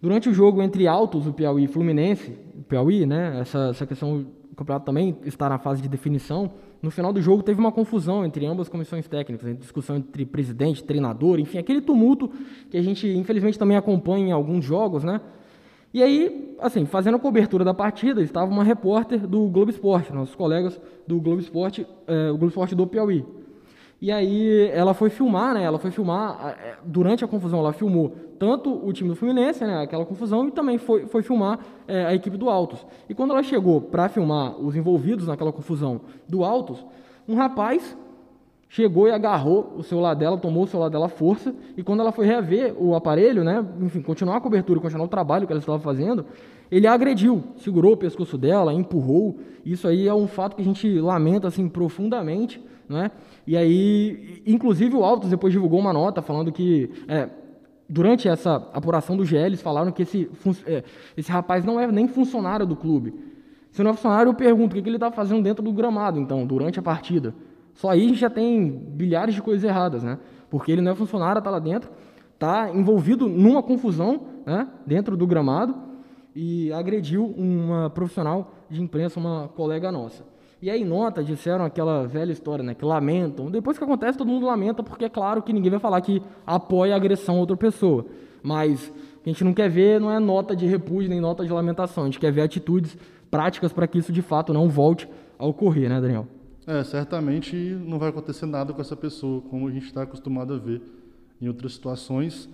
Durante 0.00 0.28
o 0.28 0.32
jogo 0.32 0.62
entre 0.62 0.86
Altos, 0.86 1.26
o 1.26 1.32
Piauí 1.32 1.64
e 1.64 1.66
Fluminense, 1.66 2.38
Piauí, 2.68 3.04
né, 3.04 3.40
essa, 3.40 3.70
essa 3.70 3.84
questão, 3.84 4.24
campeonato 4.58 4.86
também 4.86 5.16
está 5.24 5.48
na 5.48 5.58
fase 5.58 5.80
de 5.80 5.88
definição, 5.88 6.50
no 6.82 6.90
final 6.90 7.12
do 7.12 7.20
jogo 7.20 7.42
teve 7.42 7.58
uma 7.58 7.72
confusão 7.72 8.24
entre 8.24 8.44
ambas 8.46 8.68
comissões 8.68 9.08
técnicas, 9.08 9.48
entre 9.48 9.60
discussão 9.60 9.96
entre 9.96 10.26
presidente, 10.26 10.84
treinador, 10.84 11.38
enfim, 11.38 11.58
aquele 11.58 11.80
tumulto 11.80 12.30
que 12.70 12.76
a 12.76 12.82
gente, 12.82 13.08
infelizmente, 13.08 13.58
também 13.58 13.76
acompanha 13.76 14.28
em 14.28 14.32
alguns 14.32 14.64
jogos, 14.64 15.04
né, 15.04 15.20
e 15.92 16.02
aí, 16.02 16.54
assim, 16.60 16.84
fazendo 16.84 17.16
a 17.16 17.18
cobertura 17.18 17.64
da 17.64 17.72
partida, 17.72 18.20
estava 18.22 18.50
uma 18.50 18.62
repórter 18.62 19.26
do 19.26 19.48
Globo 19.48 19.70
Esporte, 19.70 20.12
nossos 20.12 20.34
colegas 20.34 20.78
do 21.06 21.18
Globo 21.18 21.40
Esporte, 21.40 21.86
eh, 22.06 22.30
o 22.30 22.36
Globo 22.36 22.48
Esporte 22.48 22.74
do 22.74 22.86
Piauí. 22.86 23.24
E 24.00 24.12
aí 24.12 24.68
ela 24.68 24.94
foi 24.94 25.10
filmar, 25.10 25.54
né? 25.54 25.64
Ela 25.64 25.78
foi 25.78 25.90
filmar, 25.90 26.56
eh, 26.60 26.76
durante 26.84 27.24
a 27.24 27.28
confusão, 27.28 27.58
ela 27.58 27.72
filmou 27.72 28.14
tanto 28.38 28.70
o 28.70 28.92
time 28.92 29.08
do 29.08 29.16
Fluminense, 29.16 29.64
né? 29.64 29.82
Aquela 29.82 30.06
confusão, 30.06 30.46
e 30.46 30.52
também 30.52 30.78
foi, 30.78 31.06
foi 31.06 31.22
filmar 31.22 31.58
eh, 31.88 32.06
a 32.06 32.14
equipe 32.14 32.36
do 32.36 32.48
Altos. 32.48 32.86
E 33.08 33.14
quando 33.14 33.32
ela 33.32 33.42
chegou 33.42 33.80
para 33.80 34.08
filmar 34.08 34.56
os 34.60 34.76
envolvidos 34.76 35.26
naquela 35.26 35.52
confusão 35.52 36.00
do 36.28 36.44
Altos, 36.44 36.84
um 37.26 37.34
rapaz 37.34 37.96
chegou 38.68 39.08
e 39.08 39.10
agarrou 39.10 39.74
o 39.76 39.82
celular 39.82 40.14
dela, 40.14 40.36
tomou 40.36 40.64
o 40.64 40.66
celular 40.66 40.90
dela 40.90 41.06
à 41.06 41.08
força, 41.08 41.54
e 41.76 41.82
quando 41.82 42.00
ela 42.00 42.12
foi 42.12 42.26
rever 42.26 42.74
o 42.78 42.94
aparelho, 42.94 43.42
né, 43.42 43.64
enfim, 43.80 44.02
continuar 44.02 44.36
a 44.36 44.40
cobertura, 44.40 44.78
continuar 44.78 45.06
o 45.06 45.08
trabalho 45.08 45.46
que 45.46 45.52
ela 45.52 45.60
estava 45.60 45.78
fazendo, 45.78 46.26
ele 46.70 46.86
a 46.86 46.92
agrediu, 46.92 47.42
segurou 47.56 47.94
o 47.94 47.96
pescoço 47.96 48.36
dela, 48.36 48.74
empurrou. 48.74 49.38
Isso 49.64 49.88
aí 49.88 50.06
é 50.06 50.14
um 50.14 50.26
fato 50.26 50.54
que 50.54 50.60
a 50.60 50.64
gente 50.64 51.00
lamenta 51.00 51.48
assim 51.48 51.66
profundamente, 51.66 52.62
né? 52.88 53.10
E 53.46 53.56
aí, 53.56 54.42
inclusive 54.46 54.96
o 54.96 55.04
Altos 55.04 55.30
depois 55.30 55.52
divulgou 55.52 55.78
uma 55.78 55.92
nota 55.92 56.22
falando 56.22 56.50
que 56.50 56.90
é, 57.06 57.28
durante 57.88 58.28
essa 58.28 58.56
apuração 58.72 59.16
do 59.16 59.24
GL, 59.24 59.46
eles 59.46 59.62
falaram 59.62 59.90
que 59.92 60.02
esse, 60.02 60.30
é, 60.66 60.84
esse 61.16 61.30
rapaz 61.30 61.64
não 61.64 61.78
é 61.78 61.86
nem 61.86 62.06
funcionário 62.08 62.66
do 62.66 62.76
clube. 62.76 63.14
Se 63.70 63.82
não 63.82 63.90
é 63.90 63.94
funcionário, 63.94 64.30
eu 64.30 64.34
pergunto 64.34 64.72
o 64.72 64.76
que 64.76 64.82
que 64.82 64.88
ele 64.88 64.96
está 64.96 65.10
fazendo 65.10 65.42
dentro 65.42 65.62
do 65.62 65.72
gramado, 65.72 66.18
então, 66.18 66.46
durante 66.46 66.78
a 66.78 66.82
partida. 66.82 67.34
Só 67.74 67.90
aí 67.90 68.04
a 68.04 68.08
gente 68.08 68.18
já 68.18 68.30
tem 68.30 68.70
bilhares 68.70 69.34
de 69.34 69.42
coisas 69.42 69.62
erradas, 69.62 70.02
né? 70.02 70.18
Porque 70.50 70.72
ele 70.72 70.82
não 70.82 70.92
é 70.92 70.94
funcionário, 70.94 71.38
está 71.38 71.50
lá 71.50 71.58
dentro, 71.58 71.90
está 72.34 72.70
envolvido 72.70 73.28
numa 73.28 73.62
confusão 73.62 74.22
né, 74.46 74.68
dentro 74.86 75.16
do 75.16 75.26
gramado 75.26 75.74
e 76.34 76.72
agrediu 76.72 77.26
uma 77.26 77.90
profissional 77.90 78.54
de 78.70 78.82
imprensa, 78.82 79.20
uma 79.20 79.48
colega 79.48 79.92
nossa. 79.92 80.24
E 80.60 80.68
aí, 80.68 80.84
nota, 80.84 81.22
disseram 81.22 81.64
aquela 81.64 82.06
velha 82.06 82.32
história, 82.32 82.64
né? 82.64 82.74
Que 82.74 82.84
lamentam. 82.84 83.48
Depois 83.48 83.78
que 83.78 83.84
acontece, 83.84 84.18
todo 84.18 84.26
mundo 84.26 84.46
lamenta, 84.46 84.82
porque 84.82 85.04
é 85.04 85.08
claro 85.08 85.40
que 85.40 85.52
ninguém 85.52 85.70
vai 85.70 85.78
falar 85.78 86.00
que 86.00 86.20
apoia 86.44 86.94
a 86.94 86.96
agressão 86.96 87.36
a 87.36 87.38
outra 87.38 87.56
pessoa. 87.56 88.04
Mas 88.42 88.88
o 88.88 89.22
que 89.22 89.30
a 89.30 89.32
gente 89.32 89.44
não 89.44 89.54
quer 89.54 89.70
ver 89.70 90.00
não 90.00 90.10
é 90.10 90.18
nota 90.18 90.56
de 90.56 90.66
repúdio 90.66 91.08
nem 91.10 91.20
nota 91.20 91.44
de 91.44 91.52
lamentação. 91.52 92.04
A 92.04 92.06
gente 92.06 92.18
quer 92.18 92.32
ver 92.32 92.42
atitudes 92.42 92.98
práticas 93.30 93.72
para 93.72 93.86
que 93.86 93.98
isso 93.98 94.12
de 94.12 94.22
fato 94.22 94.52
não 94.52 94.68
volte 94.68 95.08
a 95.38 95.46
ocorrer, 95.46 95.88
né, 95.88 96.00
Daniel? 96.00 96.26
É, 96.66 96.82
certamente 96.82 97.56
não 97.56 97.98
vai 97.98 98.08
acontecer 98.08 98.46
nada 98.46 98.72
com 98.72 98.80
essa 98.80 98.96
pessoa, 98.96 99.40
como 99.42 99.68
a 99.68 99.70
gente 99.70 99.86
está 99.86 100.02
acostumado 100.02 100.52
a 100.52 100.58
ver 100.58 100.82
em 101.40 101.46
outras 101.46 101.74
situações. 101.74 102.48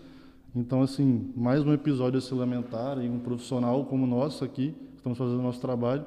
Então, 0.54 0.82
assim, 0.82 1.32
mais 1.34 1.64
um 1.64 1.72
episódio 1.72 2.18
a 2.18 2.20
se 2.20 2.32
lamentar 2.34 3.02
e 3.02 3.08
um 3.08 3.18
profissional 3.18 3.84
como 3.86 4.06
nós 4.06 4.42
aqui, 4.42 4.74
estamos 4.94 5.18
fazendo 5.18 5.40
o 5.40 5.42
nosso 5.42 5.60
trabalho, 5.60 6.04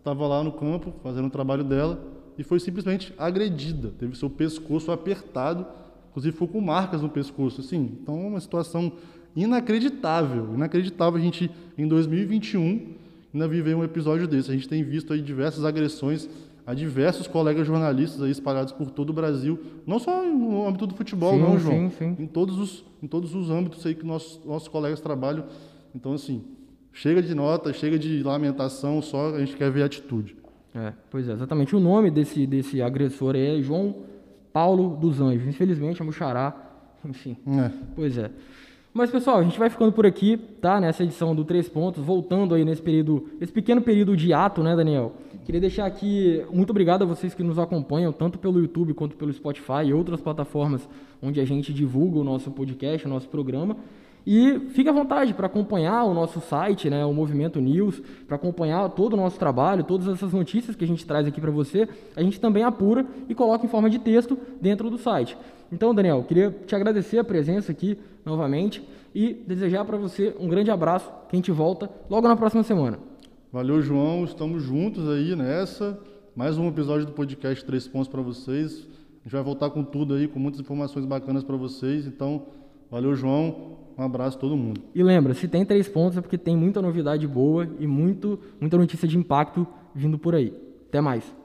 estava 0.00 0.26
lá 0.26 0.42
no 0.42 0.50
campo 0.52 0.92
fazendo 1.02 1.26
o 1.26 1.30
trabalho 1.30 1.62
dela 1.62 2.02
e 2.36 2.42
foi 2.42 2.58
simplesmente 2.58 3.14
agredida. 3.16 3.92
Teve 3.98 4.16
seu 4.16 4.28
pescoço 4.28 4.90
apertado, 4.90 5.66
inclusive 6.10 6.32
ficou 6.32 6.48
com 6.48 6.60
marcas 6.60 7.02
no 7.02 7.08
pescoço. 7.08 7.60
Assim, 7.60 7.96
então, 8.00 8.28
uma 8.28 8.40
situação 8.40 8.92
inacreditável. 9.36 10.54
Inacreditável 10.54 11.18
a 11.18 11.22
gente, 11.22 11.50
em 11.76 11.86
2021, 11.86 12.94
ainda 13.32 13.46
viver 13.46 13.74
um 13.76 13.84
episódio 13.84 14.26
desse. 14.26 14.50
A 14.50 14.54
gente 14.54 14.68
tem 14.68 14.82
visto 14.82 15.12
aí 15.12 15.20
diversas 15.20 15.64
agressões 15.64 16.28
a 16.66 16.74
diversos 16.74 17.26
colegas 17.26 17.66
jornalistas 17.66 18.22
aí 18.22 18.30
espalhados 18.30 18.72
por 18.72 18.90
todo 18.90 19.10
o 19.10 19.12
Brasil, 19.12 19.58
não 19.86 19.98
só 19.98 20.22
no 20.24 20.66
âmbito 20.68 20.86
do 20.86 20.94
futebol, 20.94 21.32
Sim, 21.34 21.40
não, 21.40 21.58
João. 21.58 21.90
sim, 21.90 22.14
sim. 22.16 22.22
Em 22.22 22.26
todos 22.26 22.58
os 22.58 22.84
em 23.02 23.06
todos 23.08 23.34
os 23.34 23.50
âmbitos 23.50 23.84
aí 23.86 23.94
que 23.94 24.04
nossos 24.04 24.44
nossos 24.44 24.68
colegas 24.68 25.00
trabalham. 25.00 25.44
Então 25.94 26.12
assim, 26.12 26.42
chega 27.00 27.22
de 27.22 27.34
nota, 27.34 27.72
chega 27.72 27.98
de 27.98 28.22
lamentação, 28.22 29.00
só 29.00 29.34
a 29.34 29.38
gente 29.40 29.56
quer 29.56 29.70
ver 29.70 29.82
atitude. 29.82 30.36
É, 30.74 30.92
pois 31.10 31.26
é, 31.28 31.32
exatamente. 31.32 31.74
O 31.74 31.80
nome 31.80 32.10
desse, 32.10 32.46
desse 32.46 32.82
agressor 32.82 33.34
é 33.34 33.60
João 33.62 33.94
Paulo 34.52 34.96
dos 34.96 35.18
Anjos. 35.18 35.46
Infelizmente, 35.48 36.02
é 36.02 36.04
Muxará. 36.04 36.54
Enfim, 37.04 37.36
É. 37.46 37.70
pois 37.96 38.18
é. 38.18 38.30
Mas, 38.92 39.10
pessoal, 39.10 39.38
a 39.38 39.42
gente 39.42 39.58
vai 39.58 39.70
ficando 39.70 39.92
por 39.92 40.04
aqui, 40.04 40.36
tá? 40.60 40.78
Nessa 40.80 41.02
edição 41.04 41.34
do 41.34 41.44
Três 41.44 41.68
Pontos, 41.68 42.04
voltando 42.04 42.54
aí 42.54 42.64
nesse 42.64 42.82
período, 42.82 43.30
esse 43.40 43.52
pequeno 43.52 43.80
período 43.80 44.16
de 44.16 44.32
ato, 44.32 44.62
né, 44.62 44.76
Daniel? 44.76 45.14
Queria 45.44 45.60
deixar 45.60 45.86
aqui, 45.86 46.44
muito 46.52 46.70
obrigado 46.70 47.02
a 47.02 47.06
vocês 47.06 47.32
que 47.32 47.42
nos 47.42 47.58
acompanham, 47.58 48.12
tanto 48.12 48.36
pelo 48.38 48.60
YouTube 48.60 48.92
quanto 48.92 49.16
pelo 49.16 49.32
Spotify 49.32 49.84
e 49.86 49.94
outras 49.94 50.20
plataformas 50.20 50.86
onde 51.22 51.40
a 51.40 51.44
gente 51.44 51.72
divulga 51.72 52.18
o 52.18 52.24
nosso 52.24 52.50
podcast, 52.50 53.06
o 53.06 53.10
nosso 53.10 53.28
programa. 53.28 53.76
E 54.26 54.58
fique 54.70 54.88
à 54.88 54.92
vontade 54.92 55.32
para 55.34 55.46
acompanhar 55.46 56.04
o 56.04 56.14
nosso 56.14 56.40
site, 56.40 56.90
né, 56.90 57.04
o 57.04 57.12
Movimento 57.12 57.60
News, 57.60 58.02
para 58.26 58.36
acompanhar 58.36 58.88
todo 58.90 59.14
o 59.14 59.16
nosso 59.16 59.38
trabalho, 59.38 59.84
todas 59.84 60.06
essas 60.08 60.32
notícias 60.32 60.76
que 60.76 60.84
a 60.84 60.86
gente 60.86 61.06
traz 61.06 61.26
aqui 61.26 61.40
para 61.40 61.50
você, 61.50 61.88
a 62.14 62.22
gente 62.22 62.38
também 62.38 62.62
apura 62.62 63.06
e 63.28 63.34
coloca 63.34 63.64
em 63.64 63.68
forma 63.68 63.88
de 63.88 63.98
texto 63.98 64.38
dentro 64.60 64.90
do 64.90 64.98
site. 64.98 65.36
Então, 65.72 65.94
Daniel, 65.94 66.24
queria 66.24 66.50
te 66.66 66.74
agradecer 66.74 67.18
a 67.18 67.24
presença 67.24 67.72
aqui 67.72 67.98
novamente 68.24 68.82
e 69.14 69.32
desejar 69.32 69.84
para 69.84 69.96
você 69.96 70.34
um 70.38 70.48
grande 70.48 70.70
abraço, 70.70 71.10
que 71.28 71.34
a 71.34 71.36
gente 71.36 71.50
volta 71.50 71.90
logo 72.08 72.28
na 72.28 72.36
próxima 72.36 72.62
semana. 72.62 72.98
Valeu, 73.52 73.80
João. 73.80 74.24
Estamos 74.24 74.62
juntos 74.62 75.08
aí 75.08 75.34
nessa. 75.34 75.98
Mais 76.36 76.56
um 76.56 76.68
episódio 76.68 77.06
do 77.06 77.12
podcast 77.12 77.64
Três 77.64 77.88
Pontos 77.88 78.08
para 78.08 78.22
vocês. 78.22 78.86
A 79.20 79.24
gente 79.24 79.32
vai 79.32 79.42
voltar 79.42 79.70
com 79.70 79.82
tudo 79.82 80.14
aí, 80.14 80.28
com 80.28 80.38
muitas 80.38 80.60
informações 80.60 81.04
bacanas 81.04 81.42
para 81.42 81.56
vocês. 81.56 82.06
Então, 82.06 82.46
valeu, 82.90 83.14
João. 83.14 83.79
Um 83.96 84.02
abraço 84.02 84.36
a 84.36 84.40
todo 84.40 84.56
mundo. 84.56 84.80
E 84.94 85.02
lembra, 85.02 85.34
se 85.34 85.46
tem 85.46 85.64
três 85.64 85.88
pontos 85.88 86.18
é 86.18 86.20
porque 86.20 86.38
tem 86.38 86.56
muita 86.56 86.80
novidade 86.80 87.26
boa 87.26 87.68
e 87.78 87.86
muito, 87.86 88.38
muita 88.60 88.76
notícia 88.76 89.06
de 89.06 89.18
impacto 89.18 89.66
vindo 89.94 90.18
por 90.18 90.34
aí. 90.34 90.54
Até 90.88 91.00
mais. 91.00 91.39